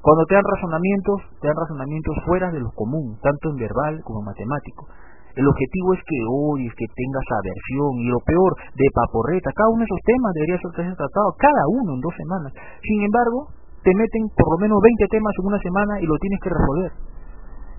Cuando 0.00 0.24
te 0.26 0.34
dan 0.34 0.42
razonamientos, 0.42 1.18
te 1.38 1.46
dan 1.46 1.56
razonamientos 1.60 2.14
fuera 2.26 2.50
de 2.50 2.58
lo 2.58 2.70
común, 2.74 3.14
tanto 3.22 3.54
en 3.54 3.56
verbal 3.62 4.00
como 4.02 4.20
en 4.20 4.32
matemático. 4.32 4.88
El 5.36 5.48
objetivo 5.48 5.94
es 5.94 6.02
que 6.04 6.18
odies, 6.28 6.74
que 6.76 6.88
tengas 6.92 7.24
aversión 7.24 7.92
y 8.02 8.06
lo 8.10 8.20
peor, 8.20 8.52
de 8.76 8.88
paporreta. 8.92 9.48
Cada 9.54 9.70
uno 9.72 9.80
de 9.80 9.88
esos 9.88 10.02
temas 10.04 10.30
debería 10.36 10.58
ser 10.60 10.72
tratado, 10.74 11.28
cada 11.40 11.64
uno 11.72 11.96
en 11.96 12.00
dos 12.04 12.14
semanas. 12.18 12.52
Sin 12.84 13.00
embargo, 13.00 13.48
te 13.80 13.94
meten 13.96 14.28
por 14.36 14.48
lo 14.52 14.58
menos 14.60 14.76
20 14.76 15.06
temas 15.08 15.32
en 15.40 15.46
una 15.46 15.60
semana 15.62 15.92
y 16.00 16.04
lo 16.04 16.16
tienes 16.20 16.40
que 16.42 16.50
resolver. 16.52 16.92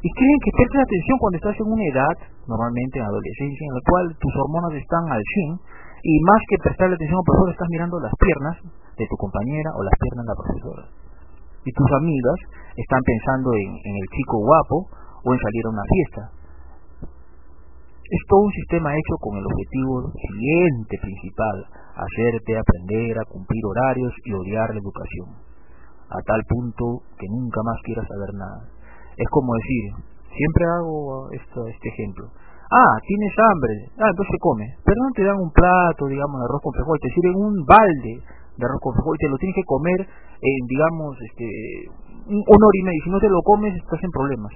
Y 0.03 0.09
creen 0.11 0.39
que 0.43 0.51
prestes 0.51 0.81
atención 0.83 1.15
cuando 1.19 1.37
estás 1.39 1.55
en 1.59 1.67
una 1.69 1.85
edad, 1.87 2.15
normalmente 2.47 2.99
en 2.99 3.05
adolescencia, 3.05 3.63
en 3.67 3.75
la 3.75 3.83
cual 3.87 4.05
tus 4.19 4.33
hormonas 4.35 4.73
están 4.75 5.03
al 5.07 5.23
100, 5.23 5.82
y 6.03 6.13
más 6.27 6.41
que 6.51 6.59
prestarle 6.59 6.95
atención 6.95 7.17
al 7.17 7.25
profesor, 7.25 7.49
estás 7.49 7.69
mirando 7.71 7.95
las 7.99 8.13
piernas 8.19 8.55
de 8.99 9.07
tu 9.07 9.15
compañera 9.15 9.71
o 9.73 9.81
las 9.83 9.95
piernas 9.95 10.23
de 10.27 10.31
la 10.31 10.39
profesora. 10.43 10.83
Y 11.63 11.71
tus 11.71 11.89
amigas 11.95 12.39
están 12.75 13.01
pensando 13.07 13.49
en, 13.55 13.71
en 13.71 13.95
el 13.95 14.07
chico 14.11 14.37
guapo 14.43 14.91
o 15.23 15.27
en 15.31 15.39
salir 15.39 15.63
a 15.63 15.73
una 15.73 15.87
fiesta 15.87 16.43
es 18.13 18.21
todo 18.29 18.45
un 18.45 18.51
sistema 18.51 18.93
hecho 18.93 19.15
con 19.17 19.37
el 19.37 19.45
objetivo 19.45 20.11
siguiente 20.11 20.97
principal, 21.01 21.65
hacerte 21.97 22.51
aprender 22.53 23.17
a 23.17 23.25
cumplir 23.25 23.63
horarios 23.65 24.13
y 24.25 24.33
odiar 24.33 24.69
la 24.69 24.81
educación, 24.81 25.33
a 26.13 26.19
tal 26.21 26.41
punto 26.45 27.01
que 27.17 27.25
nunca 27.25 27.61
más 27.65 27.81
quieras 27.81 28.05
saber 28.05 28.35
nada. 28.35 28.69
Es 29.17 29.27
como 29.31 29.53
decir, 29.55 29.83
siempre 30.29 30.63
hago 30.77 31.31
esto, 31.31 31.65
este 31.65 31.89
ejemplo, 31.89 32.29
ah, 32.71 32.95
tienes 33.07 33.33
hambre, 33.39 33.75
ah, 33.99 34.09
entonces 34.11 34.35
come, 34.39 34.65
pero 34.83 34.97
no 35.01 35.09
te 35.11 35.23
dan 35.23 35.37
un 35.39 35.51
plato, 35.51 36.07
digamos, 36.07 36.39
de 36.39 36.45
arroz 36.45 36.61
con 36.61 36.73
frijol, 36.73 36.99
te 37.01 37.09
sirven 37.09 37.35
un 37.35 37.55
balde 37.65 38.13
de 38.57 38.63
arroz 38.63 38.79
con 38.79 38.93
frijol 38.93 39.15
y 39.15 39.23
te 39.23 39.29
lo 39.29 39.37
tienes 39.37 39.55
que 39.55 39.67
comer 39.67 39.99
en, 40.05 40.61
digamos, 40.67 41.17
este, 41.19 41.47
un 42.29 42.59
hora 42.63 42.77
y 42.79 42.83
media, 42.83 43.01
si 43.03 43.09
no 43.09 43.19
te 43.19 43.29
lo 43.29 43.41
comes 43.41 43.75
estás 43.75 44.03
en 44.03 44.11
problemas, 44.11 44.53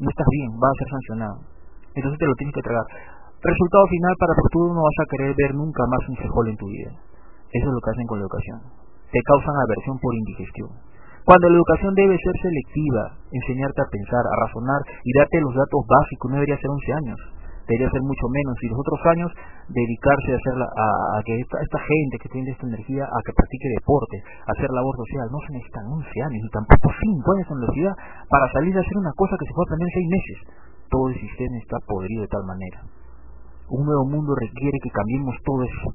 no 0.00 0.08
estás 0.08 0.28
bien, 0.30 0.50
vas 0.58 0.72
a 0.72 0.78
ser 0.78 0.88
sancionado 0.90 1.60
entonces 1.94 2.18
te 2.18 2.26
lo 2.26 2.34
tienes 2.34 2.54
que 2.54 2.62
tragar. 2.62 2.86
Resultado 3.42 3.84
final, 3.88 4.14
para 4.20 4.34
futuro 4.36 4.74
no 4.74 4.82
vas 4.82 4.98
a 5.00 5.10
querer 5.10 5.34
ver 5.34 5.54
nunca 5.54 5.82
más 5.88 6.02
un 6.08 6.16
frijol 6.16 6.48
en 6.48 6.56
tu 6.56 6.66
vida. 6.68 6.90
Eso 7.50 7.66
es 7.66 7.72
lo 7.72 7.80
que 7.80 7.90
hacen 7.90 8.06
con 8.06 8.18
la 8.18 8.24
educación. 8.28 8.58
Te 9.10 9.20
causan 9.26 9.56
aversión 9.58 9.98
por 9.98 10.14
indigestión. 10.14 10.70
Cuando 11.24 11.48
la 11.48 11.56
educación 11.56 11.94
debe 11.94 12.16
ser 12.16 12.34
selectiva, 12.42 13.02
enseñarte 13.30 13.80
a 13.82 13.90
pensar, 13.92 14.24
a 14.24 14.34
razonar 14.46 14.80
y 15.04 15.10
darte 15.16 15.40
los 15.40 15.54
datos 15.54 15.80
básicos, 15.86 16.30
no 16.30 16.36
debería 16.40 16.58
ser 16.58 16.70
11 16.70 16.92
años, 17.04 17.18
debería 17.68 17.90
ser 17.92 18.02
mucho 18.02 18.26
menos. 18.32 18.54
Y 18.62 18.66
los 18.72 18.80
otros 18.80 19.00
años, 19.14 19.30
dedicarse 19.68 20.32
a, 20.32 20.36
hacer 20.40 20.54
a, 20.58 21.18
que 21.22 21.34
esta, 21.38 21.80
gente 21.80 22.16
que 22.18 22.28
tiene 22.34 22.50
esta 22.50 22.66
energía, 22.66 23.04
a 23.04 23.18
que 23.22 23.32
practique 23.36 23.68
deporte, 23.78 24.16
a 24.48 24.50
hacer 24.56 24.68
labor 24.72 24.96
social. 24.96 25.28
No 25.30 25.38
se 25.46 25.54
necesitan 25.54 25.86
11 25.86 26.08
años 26.08 26.40
y 26.42 26.50
tampoco 26.50 26.86
5 26.88 27.32
años 27.36 27.46
en 27.46 27.54
la 27.54 27.60
universidad 27.62 27.94
para 28.26 28.46
salir 28.50 28.74
a 28.74 28.80
hacer 28.80 28.96
una 28.96 29.14
cosa 29.14 29.36
que 29.38 29.46
se 29.46 29.54
puede 29.54 29.66
aprender 29.70 29.86
en 29.86 29.96
6 30.00 30.08
meses 30.10 30.38
todo 30.90 31.08
el 31.08 31.14
sistema 31.14 31.56
está 31.62 31.78
podrido 31.86 32.22
de 32.22 32.28
tal 32.28 32.44
manera. 32.44 32.82
Un 33.70 33.86
nuevo 33.86 34.04
mundo 34.04 34.34
requiere 34.34 34.78
que 34.82 34.90
cambiemos 34.90 35.34
todo 35.46 35.62
eso. 35.62 35.88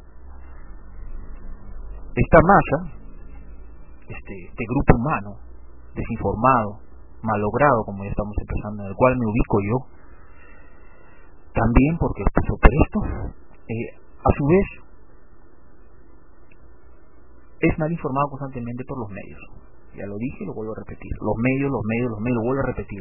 Esta 2.16 2.40
masa, 2.40 2.78
este, 4.08 4.36
este 4.50 4.64
grupo 4.70 4.98
humano, 4.98 5.40
desinformado, 5.96 6.80
malogrado, 7.22 7.84
como 7.86 8.04
ya 8.04 8.12
estamos 8.12 8.36
empezando, 8.40 8.84
en 8.84 8.90
el 8.90 8.96
cual 8.96 9.18
me 9.18 9.26
ubico 9.26 9.58
yo, 9.66 9.78
también 11.54 11.98
porque 11.98 12.24
sobre 12.48 12.76
esto, 12.84 13.00
eh, 13.68 13.90
a 14.20 14.30
su 14.36 14.44
vez, 14.46 14.68
es 17.62 17.80
mal 17.80 17.92
informado 17.92 18.28
constantemente 18.30 18.84
por 18.86 19.00
los 19.00 19.10
medios. 19.10 19.42
Ya 19.96 20.06
lo 20.06 20.18
dije 20.18 20.44
y 20.44 20.46
lo 20.46 20.54
vuelvo 20.54 20.74
a 20.76 20.84
repetir. 20.84 21.12
Los 21.24 21.36
medios, 21.40 21.72
los 21.72 21.82
medios, 21.88 22.12
los 22.12 22.20
medios, 22.20 22.36
lo 22.36 22.46
vuelvo 22.52 22.64
a 22.64 22.68
repetir 22.68 23.00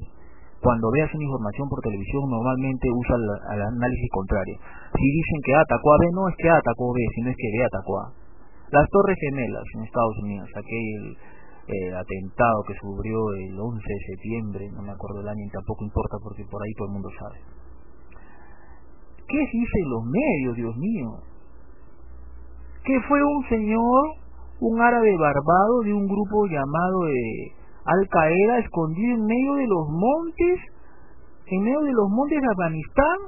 cuando 0.64 0.88
veas 0.96 1.12
una 1.12 1.24
información 1.28 1.68
por 1.68 1.84
televisión 1.84 2.24
normalmente 2.24 2.88
usa 2.88 3.16
el, 3.20 3.60
análisis 3.60 4.08
contrario. 4.08 4.56
Si 4.96 5.04
dicen 5.04 5.38
que 5.44 5.52
A 5.52 5.60
atacó 5.60 5.92
a 5.92 5.98
B, 6.00 6.04
no 6.16 6.24
es 6.32 6.34
que 6.40 6.48
A 6.48 6.56
atacó 6.56 6.88
a 6.88 6.94
B, 6.96 6.98
sino 7.14 7.28
es 7.28 7.36
que 7.36 7.48
B 7.52 7.56
atacó 7.68 7.92
a. 8.00 8.23
Las 8.74 8.90
Torres 8.90 9.16
Gemelas 9.22 9.62
en 9.74 9.84
Estados 9.84 10.16
Unidos, 10.22 10.48
aquel 10.50 11.16
eh, 11.70 11.94
atentado 11.94 12.58
que 12.66 12.74
sufrió 12.74 13.18
el 13.46 13.54
11 13.54 13.78
de 13.78 14.00
septiembre, 14.10 14.68
no 14.74 14.82
me 14.82 14.90
acuerdo 14.90 15.20
el 15.20 15.28
año 15.28 15.44
y 15.46 15.50
tampoco 15.50 15.84
importa 15.84 16.18
porque 16.22 16.44
por 16.50 16.60
ahí 16.60 16.72
todo 16.74 16.88
el 16.88 16.94
mundo 16.94 17.08
sabe. 17.14 17.38
¿Qué 19.28 19.38
dicen 19.38 19.84
los 19.88 20.02
medios, 20.04 20.56
Dios 20.56 20.76
mío? 20.76 21.08
Que 22.84 23.00
fue 23.08 23.22
un 23.22 23.48
señor, 23.48 24.02
un 24.60 24.80
árabe 24.80 25.16
barbado 25.16 25.80
de 25.84 25.94
un 25.94 26.06
grupo 26.06 26.46
llamado... 26.46 27.06
Eh, 27.08 27.64
al 27.84 28.08
Qaeda 28.08 28.58
escondido 28.58 29.14
en 29.14 29.26
medio 29.26 29.54
de 29.54 29.66
los 29.66 29.88
montes, 29.90 30.60
en 31.46 31.62
medio 31.62 31.80
de 31.80 31.92
los 31.92 32.08
montes 32.08 32.40
de 32.40 32.48
Afganistán, 32.48 33.18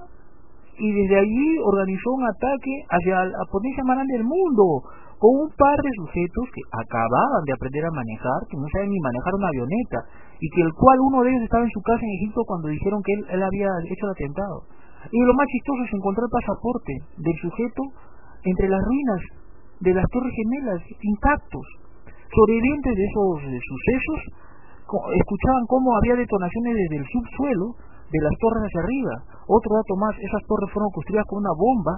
y 0.78 0.92
desde 0.92 1.18
allí 1.18 1.59
organizó 1.62 2.12
un 2.12 2.24
ataque 2.24 2.72
hacia 2.88 3.24
la 3.24 3.44
potencia 3.50 3.85
más 3.85 3.96
grande 3.96 4.14
del 4.14 4.24
mundo, 4.24 4.82
con 5.16 5.33
un 5.33 5.48
par 5.57 5.79
de 5.81 5.92
sujetos 5.96 6.44
que 6.52 6.62
acababan 6.76 7.42
de 7.48 7.55
aprender 7.57 7.85
a 7.88 7.96
manejar, 7.96 8.40
que 8.50 8.61
no 8.61 8.68
saben 8.68 8.92
ni 8.92 9.00
manejar 9.00 9.33
una 9.33 9.48
avioneta, 9.48 10.00
y 10.37 10.46
que 10.52 10.61
el 10.61 10.72
cual 10.76 11.00
uno 11.00 11.24
de 11.24 11.33
ellos 11.33 11.48
estaba 11.48 11.64
en 11.64 11.72
su 11.72 11.81
casa 11.81 12.05
en 12.05 12.16
Egipto 12.20 12.44
cuando 12.44 12.68
dijeron 12.68 13.00
que 13.00 13.12
él, 13.16 13.42
había 13.42 13.70
hecho 13.88 14.05
el 14.05 14.12
atentado. 14.12 14.68
Y 15.09 15.18
lo 15.24 15.33
más 15.33 15.46
chistoso 15.48 15.81
es 15.88 15.92
encontrar 15.94 16.29
el 16.29 16.37
pasaporte 16.37 16.92
del 17.16 17.37
sujeto 17.40 17.83
entre 18.44 18.68
las 18.68 18.83
ruinas 18.85 19.20
de 19.81 19.92
las 19.94 20.05
Torres 20.12 20.35
Gemelas, 20.37 20.83
intactos. 21.00 21.66
Sobrevivientes 22.29 22.92
de 22.92 23.05
esos 23.07 23.29
sucesos 23.40 24.20
escuchaban 24.85 25.64
cómo 25.66 25.96
había 25.96 26.20
detonaciones 26.20 26.74
desde 26.76 26.96
el 27.00 27.07
subsuelo 27.09 27.66
de 28.12 28.20
las 28.20 28.35
torres 28.37 28.62
hacia 28.68 28.83
arriba. 28.85 29.14
Otro 29.48 29.70
dato 29.72 29.94
más, 29.96 30.12
esas 30.20 30.42
torres 30.44 30.70
fueron 30.70 30.90
construidas 30.92 31.26
con 31.26 31.40
una 31.40 31.55
bomba 31.57 31.94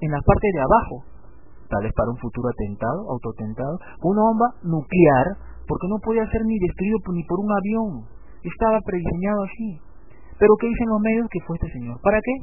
en 0.00 0.10
la 0.10 0.20
parte 0.22 0.48
de 0.52 0.60
abajo, 0.60 0.96
tal 1.68 1.82
vez 1.84 1.92
para 1.92 2.10
un 2.10 2.18
futuro 2.18 2.48
atentado, 2.48 3.10
autoatentado, 3.12 3.78
una 4.02 4.22
bomba 4.22 4.48
nuclear, 4.64 5.26
porque 5.68 5.88
no 5.88 6.00
podía 6.00 6.24
ser 6.32 6.44
ni 6.44 6.58
destruido 6.58 6.98
ni 7.12 7.24
por 7.24 7.38
un 7.40 7.50
avión. 7.52 7.90
Estaba 8.42 8.80
prediseñado 8.80 9.44
así. 9.44 9.80
Pero 10.38 10.54
¿qué 10.60 10.68
dicen 10.68 10.88
los 10.88 11.00
medios? 11.00 11.28
Que 11.30 11.40
fue 11.46 11.56
este 11.56 11.70
señor. 11.72 12.00
¿Para 12.02 12.18
qué? 12.20 12.34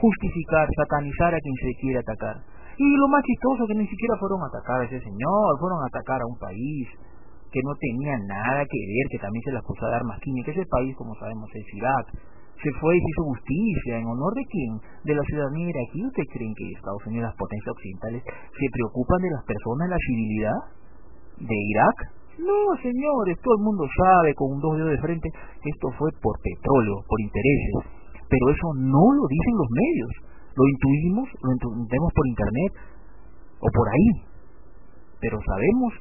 Justificar, 0.00 0.68
satanizar 0.76 1.34
a 1.34 1.40
quien 1.40 1.56
se 1.62 1.72
quiere 1.80 1.98
atacar. 2.00 2.36
Y 2.78 2.86
lo 2.96 3.08
más 3.08 3.22
chistoso 3.24 3.66
que 3.66 3.74
ni 3.74 3.86
siquiera 3.86 4.14
fueron 4.18 4.42
a 4.42 4.46
atacar 4.46 4.82
a 4.82 4.84
ese 4.84 5.00
señor, 5.00 5.58
fueron 5.58 5.82
a 5.82 5.86
atacar 5.90 6.20
a 6.22 6.26
un 6.26 6.38
país 6.38 6.86
que 7.50 7.60
no 7.64 7.72
tenía 7.80 8.18
nada 8.28 8.62
que 8.68 8.78
ver, 8.78 9.04
que 9.10 9.18
también 9.18 9.42
se 9.42 9.52
le 9.52 9.58
acusa 9.58 9.88
de 9.88 9.96
armas 9.96 10.20
químicas. 10.20 10.54
Ese 10.54 10.66
país, 10.70 10.94
como 10.96 11.14
sabemos, 11.16 11.48
es 11.54 11.66
Irak. 11.74 12.06
Se 12.58 12.70
fue 12.80 12.96
y 12.96 13.00
se 13.00 13.10
hizo 13.10 13.22
justicia. 13.30 13.98
¿En 13.98 14.06
honor 14.06 14.34
de 14.34 14.44
quién? 14.50 14.72
De 15.04 15.14
la 15.14 15.22
ciudadanía 15.22 15.70
iraquí. 15.70 16.04
¿Ustedes 16.04 16.28
creen 16.32 16.54
que 16.54 16.74
Estados 16.74 17.06
Unidos 17.06 17.30
las 17.30 17.38
potencias 17.38 17.72
occidentales 17.72 18.22
se 18.26 18.66
preocupan 18.72 19.20
de 19.22 19.30
las 19.30 19.44
personas, 19.46 19.86
de 19.86 19.94
la 19.94 20.02
civilidad 20.02 20.58
de 21.38 21.56
Irak? 21.56 21.96
No, 22.38 22.58
señores, 22.82 23.34
todo 23.42 23.54
el 23.58 23.64
mundo 23.66 23.82
sabe 23.86 24.34
con 24.34 24.54
un 24.54 24.60
dos 24.60 24.74
dedos 24.78 24.94
de 24.94 25.02
frente 25.02 25.28
que 25.30 25.70
esto 25.70 25.90
fue 25.98 26.10
por 26.22 26.38
petróleo, 26.38 27.02
por 27.06 27.18
intereses. 27.20 27.74
Pero 28.30 28.44
eso 28.50 28.68
no 28.78 29.04
lo 29.14 29.24
dicen 29.26 29.54
los 29.58 29.70
medios 29.70 30.28
lo 30.58 30.64
intuimos, 30.66 31.28
lo 31.42 31.50
entendemos 31.54 32.10
por 32.10 32.26
internet 32.26 32.72
o 33.62 33.66
por 33.70 33.86
ahí, 33.86 34.10
pero 35.22 35.38
sabemos 35.46 35.94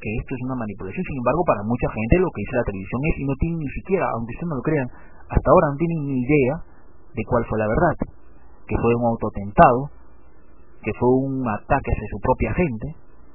que 0.00 0.10
esto 0.16 0.32
es 0.32 0.40
una 0.48 0.56
manipulación. 0.56 1.04
Sin 1.04 1.18
embargo, 1.20 1.44
para 1.44 1.60
mucha 1.68 1.88
gente 1.92 2.24
lo 2.24 2.32
que 2.32 2.40
dice 2.40 2.56
la 2.56 2.68
televisión 2.72 3.00
es, 3.04 3.14
y 3.20 3.24
no 3.28 3.34
tienen 3.36 3.58
ni 3.60 3.68
siquiera, 3.68 4.04
aunque 4.16 4.32
ustedes 4.32 4.48
no 4.48 4.56
lo 4.56 4.64
crean, 4.64 4.88
hasta 5.30 5.50
ahora 5.50 5.70
no 5.70 5.76
tienen 5.78 6.00
ni 6.10 6.18
idea 6.26 6.54
de 7.14 7.22
cuál 7.24 7.44
fue 7.46 7.58
la 7.58 7.68
verdad, 7.70 7.94
que 8.66 8.76
fue 8.82 8.94
un 8.94 9.06
autotentado, 9.06 9.90
que 10.82 10.92
fue 10.98 11.08
un 11.08 11.46
ataque 11.46 11.90
hacia 11.94 12.08
su 12.10 12.18
propia 12.18 12.52
gente, 12.54 12.86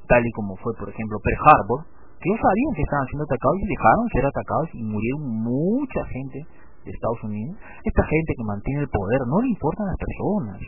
tal 0.08 0.20
y 0.26 0.32
como 0.32 0.56
fue, 0.58 0.74
por 0.76 0.90
ejemplo, 0.90 1.18
Pearl 1.24 1.40
Harbor, 1.40 1.82
que 2.20 2.30
ellos 2.30 2.42
sabían 2.42 2.74
que 2.76 2.84
estaban 2.84 3.08
siendo 3.08 3.24
atacados 3.24 3.58
y 3.64 3.68
dejaron 3.68 4.06
ser 4.12 4.26
atacados 4.26 4.70
y 4.74 4.84
murieron 4.84 5.24
mucha 5.40 6.02
gente 6.12 6.40
de 6.84 6.92
Estados 6.92 7.24
Unidos, 7.24 7.56
esta 7.84 8.04
gente 8.04 8.34
que 8.38 8.44
mantiene 8.44 8.82
el 8.82 8.90
poder 8.90 9.20
no 9.28 9.42
le 9.42 9.50
importan 9.50 9.88
las 9.88 9.98
personas, 9.98 10.60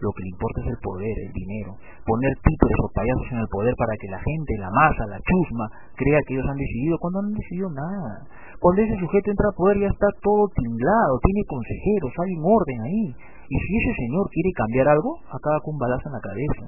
lo 0.00 0.10
que 0.14 0.22
le 0.22 0.30
importa 0.30 0.60
es 0.62 0.68
el 0.70 0.78
poder, 0.78 1.14
el 1.26 1.32
dinero, 1.32 1.74
poner 2.06 2.32
títulos 2.38 2.78
o 2.86 2.92
payasos 2.94 3.28
en 3.32 3.38
el 3.42 3.50
poder 3.50 3.74
para 3.74 3.94
que 3.98 4.08
la 4.08 4.20
gente, 4.22 4.52
la 4.58 4.70
masa, 4.70 5.02
la 5.10 5.20
chusma, 5.20 5.66
crea 5.96 6.22
que 6.26 6.34
ellos 6.34 6.46
han 6.46 6.56
decidido 6.56 6.98
cuando 6.98 7.22
no 7.22 7.28
han 7.28 7.34
decidido 7.34 7.68
nada. 7.70 8.12
Cuando 8.60 8.82
ese 8.82 8.96
sujeto 8.98 9.30
entra 9.30 9.48
al 9.50 9.58
poder 9.58 9.76
ya 9.82 9.90
está 9.90 10.06
todo 10.22 10.46
tinglado, 10.54 11.12
tiene 11.22 11.42
consejeros, 11.46 12.12
hay 12.14 12.32
un 12.38 12.44
orden 12.46 12.78
ahí. 12.86 13.06
Y 13.48 13.56
si 13.58 13.70
ese 13.82 13.92
señor 14.06 14.28
quiere 14.30 14.50
cambiar 14.54 14.86
algo, 14.88 15.18
acaba 15.30 15.58
con 15.64 15.74
un 15.74 15.82
balazo 15.82 16.04
en 16.06 16.14
la 16.14 16.22
cabeza, 16.22 16.64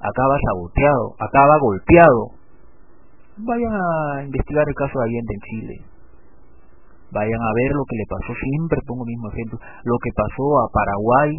acaba 0.00 0.34
saboteado, 0.40 1.06
acaba 1.20 1.58
golpeado. 1.60 2.22
Vayan 3.44 3.72
a 3.74 4.22
investigar 4.24 4.64
el 4.66 4.74
caso 4.74 4.94
de 4.94 5.04
Allende 5.04 5.34
en 5.34 5.42
Chile 5.42 5.94
Vayan 7.14 7.42
a 7.42 7.52
ver 7.54 7.70
lo 7.70 7.84
que 7.86 7.94
le 7.94 8.06
pasó, 8.10 8.34
siempre 8.34 8.78
pongo 8.86 9.06
el 9.06 9.14
mismo 9.14 9.30
ejemplo, 9.30 9.58
lo 9.62 9.96
que 10.02 10.10
pasó 10.18 10.46
a 10.58 10.70
Paraguay 10.74 11.30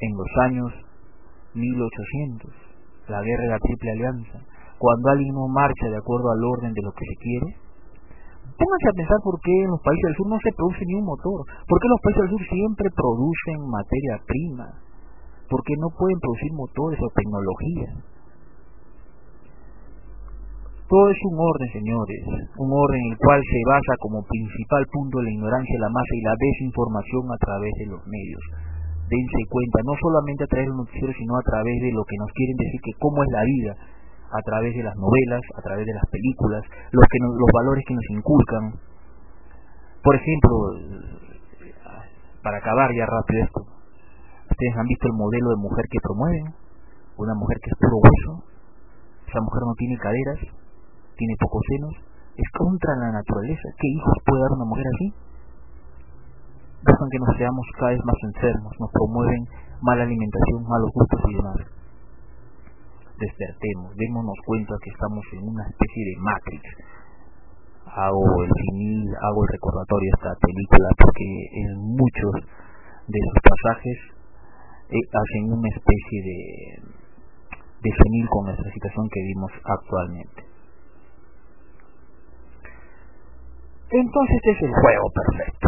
en 0.00 0.12
los 0.16 0.30
años 0.46 0.70
1800, 1.54 2.50
la 3.08 3.22
guerra 3.22 3.42
de 3.42 3.50
la 3.50 3.58
Triple 3.58 3.90
Alianza, 3.92 4.38
cuando 4.78 5.10
alguien 5.10 5.34
no 5.34 5.48
marcha 5.48 5.86
de 5.90 5.96
acuerdo 5.98 6.30
al 6.30 6.44
orden 6.44 6.72
de 6.72 6.82
lo 6.82 6.92
que 6.92 7.04
se 7.04 7.16
quiere. 7.18 7.48
Pónganse 8.58 8.88
a 8.90 8.98
pensar 8.98 9.18
por 9.22 9.40
qué 9.40 9.54
en 9.54 9.70
los 9.70 9.82
países 9.82 10.04
del 10.08 10.16
sur 10.16 10.28
no 10.28 10.38
se 10.42 10.52
produce 10.56 10.82
ni 10.86 10.94
un 10.94 11.04
motor, 11.04 11.38
por 11.66 11.78
qué 11.78 11.88
los 11.88 12.00
países 12.02 12.22
del 12.22 12.32
sur 12.34 12.44
siempre 12.48 12.86
producen 12.90 13.58
materia 13.70 14.14
prima, 14.26 14.66
por 15.50 15.62
qué 15.62 15.74
no 15.78 15.88
pueden 15.94 16.18
producir 16.18 16.52
motores 16.54 16.98
o 17.02 17.08
tecnología 17.14 18.18
todo 20.88 21.10
es 21.10 21.20
un 21.20 21.36
orden, 21.36 21.68
señores, 21.68 22.20
un 22.56 22.72
orden 22.72 22.96
en 22.96 23.12
el 23.12 23.18
cual 23.20 23.40
se 23.44 23.60
basa 23.68 23.92
como 24.00 24.24
principal 24.24 24.82
punto 24.88 25.20
la 25.20 25.30
ignorancia, 25.30 25.84
la 25.84 25.92
masa 25.92 26.12
y 26.16 26.22
la 26.24 26.34
desinformación 26.40 27.24
a 27.28 27.36
través 27.36 27.72
de 27.76 27.86
los 27.92 28.00
medios. 28.08 28.42
Dense 29.08 29.40
cuenta, 29.48 29.80
no 29.88 29.94
solamente 29.96 30.44
a 30.44 30.50
través 30.52 30.68
de 30.68 30.72
los 30.76 30.84
noticieros, 30.84 31.16
sino 31.16 31.32
a 31.36 31.44
través 31.48 31.76
de 31.80 31.92
lo 31.96 32.04
que 32.04 32.16
nos 32.20 32.30
quieren 32.36 32.56
decir 32.60 32.80
que 32.84 32.92
cómo 33.00 33.24
es 33.24 33.30
la 33.32 33.44
vida, 33.44 33.72
a 34.28 34.40
través 34.44 34.76
de 34.76 34.84
las 34.84 34.96
novelas, 34.96 35.40
a 35.56 35.60
través 35.64 35.86
de 35.88 35.94
las 35.96 36.04
películas, 36.12 36.62
los, 36.92 37.04
que 37.08 37.18
los 37.24 37.50
valores 37.56 37.84
que 37.88 37.96
nos 37.96 38.08
inculcan. 38.12 38.64
Por 40.04 40.14
ejemplo, 40.14 40.52
para 42.44 42.58
acabar 42.58 42.92
ya 42.92 43.08
rápido 43.08 43.44
esto, 43.44 43.60
ustedes 44.44 44.74
han 44.76 44.86
visto 44.86 45.06
el 45.08 45.16
modelo 45.16 45.48
de 45.56 45.64
mujer 45.64 45.84
que 45.88 46.04
promueven, 46.04 46.46
una 47.16 47.34
mujer 47.34 47.56
que 47.64 47.70
es 47.72 47.76
puro 47.80 47.96
hueso, 48.04 48.32
esa 49.24 49.40
mujer 49.40 49.62
no 49.64 49.74
tiene 49.76 49.96
caderas, 49.96 50.40
tiene 51.16 51.34
pocos 51.40 51.62
senos, 51.68 51.94
es 52.36 52.48
contra 52.56 52.92
la 52.96 53.10
naturaleza. 53.12 53.68
¿Qué 53.76 53.88
hijos 53.88 54.16
puede 54.24 54.42
dar 54.42 54.52
una 54.52 54.64
mujer 54.64 54.86
así? 54.86 55.27
Dejan 56.78 57.08
que 57.10 57.18
nos 57.18 57.36
seamos 57.36 57.66
cada 57.78 57.90
vez 57.90 58.02
más 58.04 58.20
enfermos, 58.22 58.72
nos 58.78 58.90
promueven 58.92 59.42
mala 59.82 60.02
alimentación, 60.02 60.62
malos 60.62 60.90
gustos 60.94 61.20
y 61.26 61.34
demás. 61.34 61.58
Despertemos, 63.18 63.90
démonos 63.96 64.38
cuenta 64.46 64.74
que 64.82 64.90
estamos 64.90 65.24
en 65.32 65.42
una 65.42 65.66
especie 65.66 66.02
de 66.06 66.14
matrix. 66.22 66.64
Hago 67.86 68.22
el 68.44 68.52
finil, 68.62 69.10
hago 69.10 69.42
el 69.42 69.50
recordatorio 69.58 70.06
de 70.06 70.16
esta 70.22 70.34
película 70.38 70.88
porque 71.02 71.26
en 71.66 71.70
muchos 71.98 72.32
de 73.08 73.18
sus 73.18 73.38
pasajes 73.42 73.98
eh, 74.90 75.04
hacen 75.12 75.52
una 75.52 75.68
especie 75.68 76.18
de, 76.22 76.38
de 77.82 77.90
con 78.28 78.48
esta 78.50 78.70
situación 78.70 79.08
que 79.10 79.20
vimos 79.20 79.50
actualmente. 79.64 80.48
Entonces 83.90 84.36
este 84.36 84.50
es 84.52 84.62
el 84.62 84.72
juego 84.74 85.06
perfecto. 85.10 85.67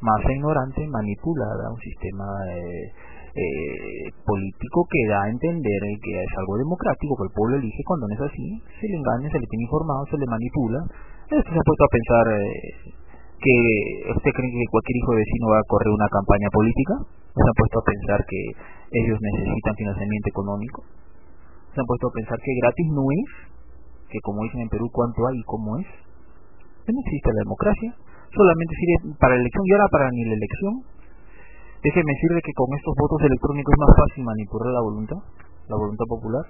Masa 0.00 0.32
ignorante 0.32 0.80
manipulada, 0.88 1.68
un 1.68 1.80
sistema 1.80 2.24
eh, 2.48 2.88
eh, 3.36 4.08
político 4.24 4.88
que 4.88 5.04
da 5.12 5.22
a 5.22 5.28
entender 5.28 5.80
que 6.00 6.12
es 6.24 6.32
algo 6.40 6.56
democrático, 6.56 7.20
que 7.20 7.28
el 7.28 7.34
pueblo 7.36 7.60
elige 7.60 7.84
cuando 7.84 8.08
no 8.08 8.14
es 8.16 8.24
así, 8.32 8.48
se 8.80 8.88
le 8.88 8.96
engaña, 8.96 9.28
se 9.28 9.38
le 9.38 9.46
tiene 9.46 9.68
informado, 9.68 10.00
se 10.08 10.16
le 10.16 10.24
manipula. 10.24 10.80
Esto 11.28 11.52
se 11.52 11.58
ha 11.60 11.68
puesto 11.68 11.84
a 11.84 11.92
pensar 11.92 12.24
eh, 12.32 13.00
que 13.44 13.56
usted 14.16 14.32
cree 14.32 14.50
que 14.50 14.72
cualquier 14.72 14.96
hijo 15.04 15.12
de 15.12 15.20
vecino 15.20 15.46
va 15.52 15.60
a 15.60 15.68
correr 15.68 15.92
una 15.92 16.08
campaña 16.08 16.48
política, 16.48 16.94
se 17.36 17.44
han 17.44 17.56
puesto 17.60 17.76
a 17.78 17.84
pensar 17.84 18.20
que 18.24 18.40
ellos 19.04 19.18
necesitan 19.20 19.76
financiamiento 19.76 20.28
económico, 20.32 20.80
se 21.70 21.80
han 21.80 21.86
puesto 21.86 22.08
a 22.08 22.16
pensar 22.16 22.38
que 22.40 22.52
gratis 22.56 22.88
no 22.88 23.04
es, 23.12 23.28
que 24.08 24.18
como 24.24 24.48
dicen 24.48 24.64
en 24.64 24.72
Perú 24.72 24.88
cuánto 24.88 25.28
hay 25.28 25.38
y 25.38 25.44
cómo 25.44 25.76
es, 25.76 25.88
no 26.88 27.00
existe 27.04 27.30
la 27.36 27.44
democracia, 27.44 27.90
solamente 28.34 28.74
sirve 28.74 29.14
para 29.18 29.34
elección 29.34 29.64
y 29.66 29.72
ahora 29.72 29.88
para 29.90 30.10
ni 30.10 30.24
la 30.24 30.34
elección. 30.34 30.74
Déjeme 31.82 32.12
decirle 32.12 32.40
que 32.44 32.52
con 32.52 32.68
estos 32.76 32.94
votos 32.94 33.20
electrónicos 33.24 33.72
es 33.72 33.80
más 33.80 33.94
fácil 33.96 34.24
manipular 34.24 34.68
la 34.68 34.82
voluntad, 34.84 35.20
la 35.68 35.76
voluntad 35.76 36.06
popular. 36.06 36.44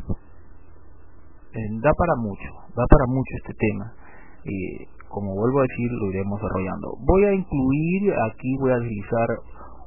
Eh, 1.55 1.71
da 1.83 1.93
para 1.95 2.15
mucho, 2.19 2.51
da 2.75 2.85
para 2.87 3.07
mucho 3.07 3.33
este 3.43 3.55
tema. 3.55 3.87
Y 4.45 4.87
como 5.07 5.35
vuelvo 5.35 5.61
a 5.61 5.67
decir, 5.67 5.91
lo 5.91 6.11
iremos 6.11 6.41
desarrollando. 6.41 6.99
Voy 7.07 7.25
a 7.25 7.33
incluir, 7.35 8.15
aquí 8.31 8.51
voy 8.59 8.73
a 8.73 8.79
utilizar 8.79 9.29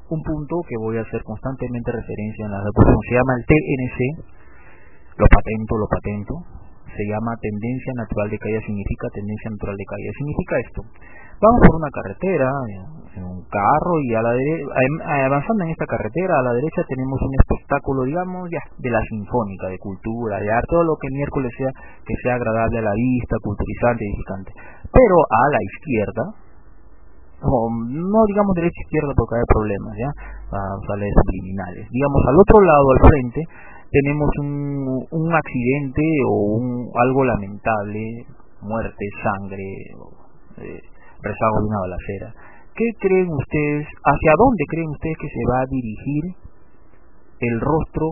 un 0.10 0.22
punto 0.22 0.56
que 0.68 0.78
voy 0.78 0.98
a 0.98 1.02
hacer 1.02 1.24
constantemente 1.24 1.92
referencia 1.92 2.46
en 2.46 2.52
la 2.52 2.60
se 2.60 3.16
llama 3.16 3.34
el 3.40 3.44
TNC, 3.48 4.00
lo 5.18 5.26
patento, 5.28 5.78
lo 5.78 5.88
patento, 5.88 6.34
se 6.96 7.04
llama 7.10 7.34
tendencia 7.42 7.94
natural 7.98 8.30
de 8.30 8.38
caída, 8.38 8.60
significa 8.66 9.08
tendencia 9.14 9.50
natural 9.52 9.76
de 9.78 9.86
caída. 9.86 10.12
Significa 10.18 10.54
esto. 10.60 10.82
Vamos 11.44 11.60
por 11.68 11.76
una 11.76 11.92
carretera, 11.92 12.48
en 13.20 13.24
un 13.28 13.44
carro, 13.52 13.94
y 14.00 14.16
a 14.16 14.22
la 14.24 14.32
avanzando 15.28 15.68
en 15.68 15.76
esta 15.76 15.84
carretera, 15.84 16.40
a 16.40 16.44
la 16.48 16.54
derecha 16.56 16.88
tenemos 16.88 17.20
un 17.20 17.36
espectáculo, 17.36 18.08
digamos, 18.08 18.48
ya, 18.48 18.64
de 18.80 18.90
la 18.90 19.04
sinfónica, 19.12 19.68
de 19.68 19.78
cultura, 19.78 20.40
de 20.40 20.48
arte, 20.48 20.72
todo 20.72 20.88
lo 20.88 20.96
que 20.96 21.12
miércoles 21.12 21.52
sea, 21.60 21.68
que 22.08 22.16
sea 22.24 22.36
agradable 22.40 22.80
a 22.80 22.88
la 22.88 22.96
vista, 22.96 23.36
culturizante, 23.44 24.08
edificante. 24.08 24.52
Pero 24.88 25.16
a 25.20 25.44
la 25.52 25.60
izquierda, 25.68 26.24
o 27.44 27.68
no 27.92 28.20
digamos 28.32 28.56
derecha 28.56 28.80
izquierda 28.80 29.12
porque 29.12 29.36
hay 29.36 29.48
problemas, 29.52 29.94
ya, 30.00 30.12
usar 30.48 30.96
subliminales. 30.96 31.92
Digamos 31.92 32.24
al 32.24 32.38
otro 32.40 32.58
lado, 32.64 32.86
al 32.88 33.02
frente, 33.04 33.42
tenemos 33.92 34.32
un, 34.40 34.48
un 35.12 35.28
accidente 35.36 36.08
o 36.24 36.56
un, 36.56 36.88
algo 36.96 37.26
lamentable, 37.28 38.32
muerte, 38.64 39.04
sangre, 39.20 39.68
eh, 40.64 40.93
rezago 41.24 41.56
de 41.64 41.68
una 41.68 41.80
balacera. 41.80 42.28
¿Qué 42.76 42.88
creen 43.00 43.30
ustedes, 43.30 43.88
hacia 43.88 44.34
dónde 44.38 44.64
creen 44.70 44.90
ustedes 44.90 45.18
que 45.18 45.30
se 45.30 45.44
va 45.48 45.58
a 45.62 45.70
dirigir 45.70 46.24
el 47.40 47.56
rostro 47.62 48.08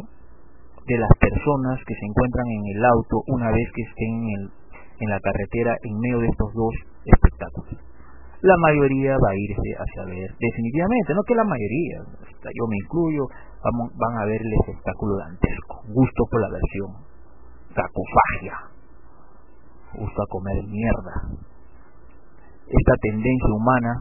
de 0.85 0.97
las 0.97 1.11
personas 1.19 1.79
que 1.85 1.95
se 1.95 2.05
encuentran 2.05 2.47
en 2.47 2.63
el 2.77 2.85
auto 2.85 3.15
una 3.27 3.49
vez 3.51 3.67
que 3.73 3.83
estén 3.83 4.15
en, 4.21 4.41
en 5.01 5.09
la 5.09 5.19
carretera 5.19 5.75
en 5.83 5.99
medio 5.99 6.19
de 6.19 6.29
estos 6.29 6.53
dos 6.53 6.73
espectáculos? 7.05 7.77
La 8.41 8.57
mayoría 8.57 9.13
va 9.21 9.29
a 9.29 9.37
irse 9.37 9.69
hacia 9.77 10.05
ver, 10.05 10.29
definitivamente, 10.33 11.13
no 11.13 11.21
que 11.27 11.35
la 11.35 11.45
mayoría, 11.45 12.01
yo 12.41 12.65
me 12.65 12.77
incluyo, 12.77 13.25
van 13.61 14.17
a 14.17 14.25
ver 14.25 14.41
el 14.41 14.53
espectáculo 14.61 15.17
dantesco. 15.17 15.85
Gusto 15.93 16.23
por 16.29 16.41
la 16.41 16.49
versión. 16.49 16.89
Sacofagia. 17.69 18.57
Gusto 19.93 20.21
a 20.21 20.27
comer 20.29 20.57
mierda. 20.65 21.50
Esta 22.71 22.95
tendencia 23.01 23.51
humana 23.51 23.91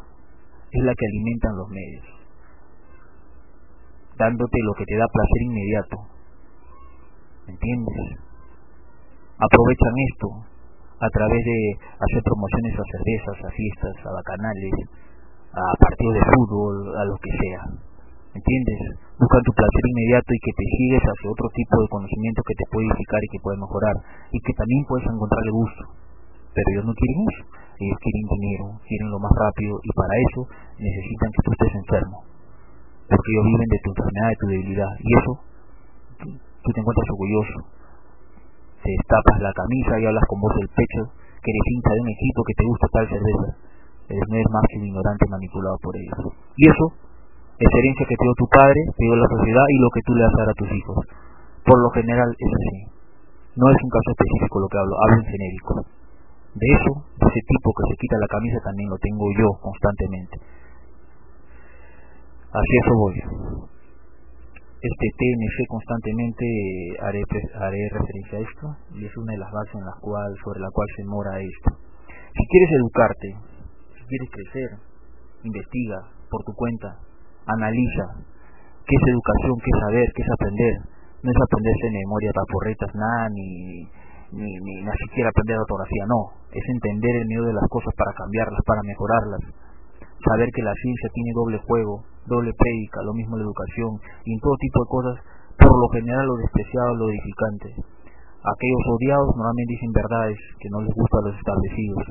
es 0.71 0.83
la 0.85 0.95
que 0.95 1.07
alimentan 1.07 1.57
los 1.57 1.69
medios, 1.69 2.07
dándote 4.17 4.59
lo 4.63 4.75
que 4.75 4.85
te 4.87 4.97
da 4.97 5.07
placer 5.11 5.43
inmediato. 5.43 5.97
¿Me 7.47 7.53
entiendes? 7.59 7.99
Aprovechan 9.43 9.97
esto 10.15 10.29
a 11.01 11.09
través 11.11 11.43
de 11.43 11.59
hacer 11.99 12.23
promociones 12.23 12.75
a 12.79 12.85
cervezas, 12.95 13.37
a 13.43 13.51
fiestas, 13.51 13.95
a 14.07 14.11
bacanales, 14.15 14.77
a 15.51 15.63
partidos 15.81 16.15
de 16.15 16.25
fútbol, 16.31 16.77
a 16.95 17.05
lo 17.11 17.17
que 17.19 17.33
sea. 17.43 17.63
¿Me 18.31 18.39
entiendes? 18.39 18.79
Buscan 19.19 19.43
tu 19.43 19.51
placer 19.51 19.85
inmediato 19.91 20.31
y 20.31 20.39
que 20.39 20.55
te 20.55 20.67
sigues 20.79 21.03
hacia 21.03 21.35
otro 21.35 21.49
tipo 21.51 21.75
de 21.83 21.89
conocimiento 21.91 22.43
que 22.47 22.55
te 22.55 22.67
puede 22.71 22.87
edificar 22.87 23.19
y 23.19 23.31
que 23.35 23.43
puede 23.43 23.59
mejorar 23.59 23.97
y 24.31 24.39
que 24.39 24.55
también 24.55 24.87
puedes 24.87 25.07
encontrarle 25.11 25.51
gusto. 25.51 25.83
Pero 26.55 26.67
ellos 26.75 26.87
no 26.87 26.95
quieren 26.95 27.19
eso. 27.31 27.43
Ellos 27.81 27.99
quieren 28.03 28.25
dinero, 28.29 28.65
quieren 28.85 29.09
lo 29.09 29.19
más 29.19 29.33
rápido 29.33 29.81
y 29.81 29.91
para 29.97 30.13
eso 30.29 30.41
necesitan 30.77 31.31
que 31.33 31.43
tú 31.45 31.51
estés 31.57 31.75
enfermo. 31.81 32.19
Porque 33.09 33.29
ellos 33.33 33.47
viven 33.49 33.69
de 33.73 33.81
tu 33.81 33.89
enfermedad, 33.91 34.29
de 34.29 34.41
tu 34.41 34.47
debilidad. 34.53 34.93
Y 35.01 35.09
eso, 35.17 35.33
tú 36.61 36.69
te 36.71 36.81
encuentras 36.81 37.09
orgulloso. 37.17 37.59
Te 38.85 38.91
destapas 38.93 39.37
la 39.41 39.53
camisa 39.57 39.93
y 39.97 40.05
hablas 40.05 40.25
con 40.29 40.41
voz 40.41 40.55
del 40.61 40.69
pecho 40.77 41.03
que 41.41 41.49
eres 41.49 41.67
hincha 41.73 41.93
de 41.97 42.01
un 42.05 42.11
equipo 42.13 42.41
que 42.45 42.57
te 42.57 42.65
gusta 42.69 42.87
tal 42.93 43.07
cerveza. 43.09 43.49
Eres 44.13 44.27
no 44.29 44.35
eres 44.37 44.51
más 44.53 44.65
que 44.69 44.77
un 44.77 44.87
ignorante 44.93 45.25
manipulado 45.31 45.77
por 45.81 45.95
ellos. 45.97 46.21
Y 46.57 46.63
eso 46.69 46.85
es 47.61 47.71
herencia 47.71 48.05
que 48.05 48.17
te 48.17 48.25
dio 48.25 48.37
tu 48.37 48.49
padre, 48.49 48.81
te 48.93 49.05
dio 49.05 49.17
la 49.17 49.29
sociedad 49.29 49.67
y 49.69 49.79
lo 49.81 49.89
que 49.89 50.03
tú 50.05 50.13
le 50.17 50.25
vas 50.25 50.35
a 50.37 50.41
dar 50.45 50.51
a 50.53 50.59
tus 50.61 50.71
hijos. 50.73 50.97
Por 51.65 51.79
lo 51.81 51.91
general 51.97 52.29
es 52.29 52.53
así. 52.53 52.79
No 53.57 53.67
es 53.69 53.79
un 53.81 53.91
caso 53.91 54.09
específico 54.13 54.61
lo 54.61 54.69
que 54.69 54.79
hablo, 54.79 54.95
hablo 55.01 55.17
en 55.21 55.29
genérico. 55.29 55.75
De 56.55 56.67
eso, 56.67 56.93
de 57.15 57.27
ese 57.31 57.43
tipo 57.47 57.71
que 57.71 57.85
se 57.87 57.97
quita 58.01 58.17
la 58.19 58.27
camisa 58.27 58.59
también 58.65 58.91
lo 58.91 58.99
tengo 58.99 59.27
yo 59.39 59.49
constantemente. 59.63 60.37
Así 62.51 62.75
eso 62.83 62.95
voy. 62.99 63.17
Este 64.83 65.07
TNC 65.15 65.57
constantemente 65.69 66.45
haré, 67.07 67.23
haré 67.55 67.81
referencia 67.93 68.39
a 68.39 68.43
esto 68.43 68.67
y 68.99 69.05
es 69.07 69.17
una 69.17 69.33
de 69.33 69.39
las 69.39 69.53
bases 69.53 69.75
en 69.77 69.85
las 69.85 69.95
cual, 70.01 70.35
sobre 70.43 70.59
la 70.59 70.71
cual 70.73 70.89
se 70.97 71.05
mora 71.05 71.39
esto. 71.39 71.71
Si 72.35 72.43
quieres 72.51 72.71
educarte, 72.81 73.29
si 73.95 74.03
quieres 74.11 74.29
crecer, 74.35 74.71
investiga 75.45 75.99
por 76.31 76.43
tu 76.43 76.53
cuenta, 76.55 76.99
analiza 77.47 78.27
qué 78.87 78.95
es 78.97 79.05
educación, 79.07 79.55
qué 79.63 79.71
es 79.71 79.81
saber, 79.87 80.07
qué 80.17 80.23
es 80.23 80.31
aprender. 80.35 80.75
No 81.23 81.31
es 81.31 81.37
aprenderse 81.37 81.87
en 81.87 81.95
memoria 82.01 82.33
porretas, 82.51 82.91
nada, 82.95 83.29
ni, 83.29 83.85
ni, 84.33 84.47
ni, 84.47 84.75
ni 84.83 84.95
siquiera 85.07 85.31
aprender 85.31 85.59
ortografía, 85.59 86.05
no. 86.07 86.21
Es 86.51 86.65
entender 86.67 87.15
el 87.23 87.27
medio 87.29 87.45
de 87.51 87.55
las 87.55 87.67
cosas 87.69 87.95
para 87.97 88.13
cambiarlas, 88.15 88.61
para 88.67 88.83
mejorarlas. 88.83 89.43
Saber 90.27 90.49
que 90.53 90.63
la 90.63 90.75
ciencia 90.75 91.09
tiene 91.15 91.33
doble 91.35 91.59
juego, 91.65 92.05
doble 92.27 92.53
prédica, 92.53 93.03
lo 93.03 93.15
mismo 93.15 93.37
la 93.37 93.45
educación, 93.45 93.97
y 94.25 94.35
en 94.35 94.41
todo 94.41 94.55
tipo 94.61 94.79
de 94.85 94.89
cosas, 94.89 95.17
por 95.57 95.75
lo 95.75 95.89
general 95.97 96.27
lo 96.27 96.37
despreciado, 96.37 96.95
lo 96.97 97.09
edificante. 97.09 97.69
Aquellos 98.41 98.85
odiados 98.89 99.29
normalmente 99.37 99.75
dicen 99.77 99.93
verdades 99.93 100.39
que 100.59 100.69
no 100.71 100.81
les 100.81 100.93
gustan 100.95 101.21
a 101.21 101.29
los 101.29 101.37
establecidos. 101.37 102.05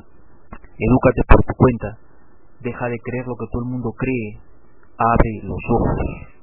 Edúcate 0.78 1.22
por 1.26 1.40
tu 1.42 1.54
cuenta, 1.58 1.88
deja 2.62 2.86
de 2.88 2.98
creer 2.98 3.26
lo 3.26 3.34
que 3.34 3.46
todo 3.50 3.62
el 3.66 3.70
mundo 3.70 3.90
cree, 3.96 4.38
abre 4.98 5.32
los 5.42 5.62
ojos. 5.70 6.39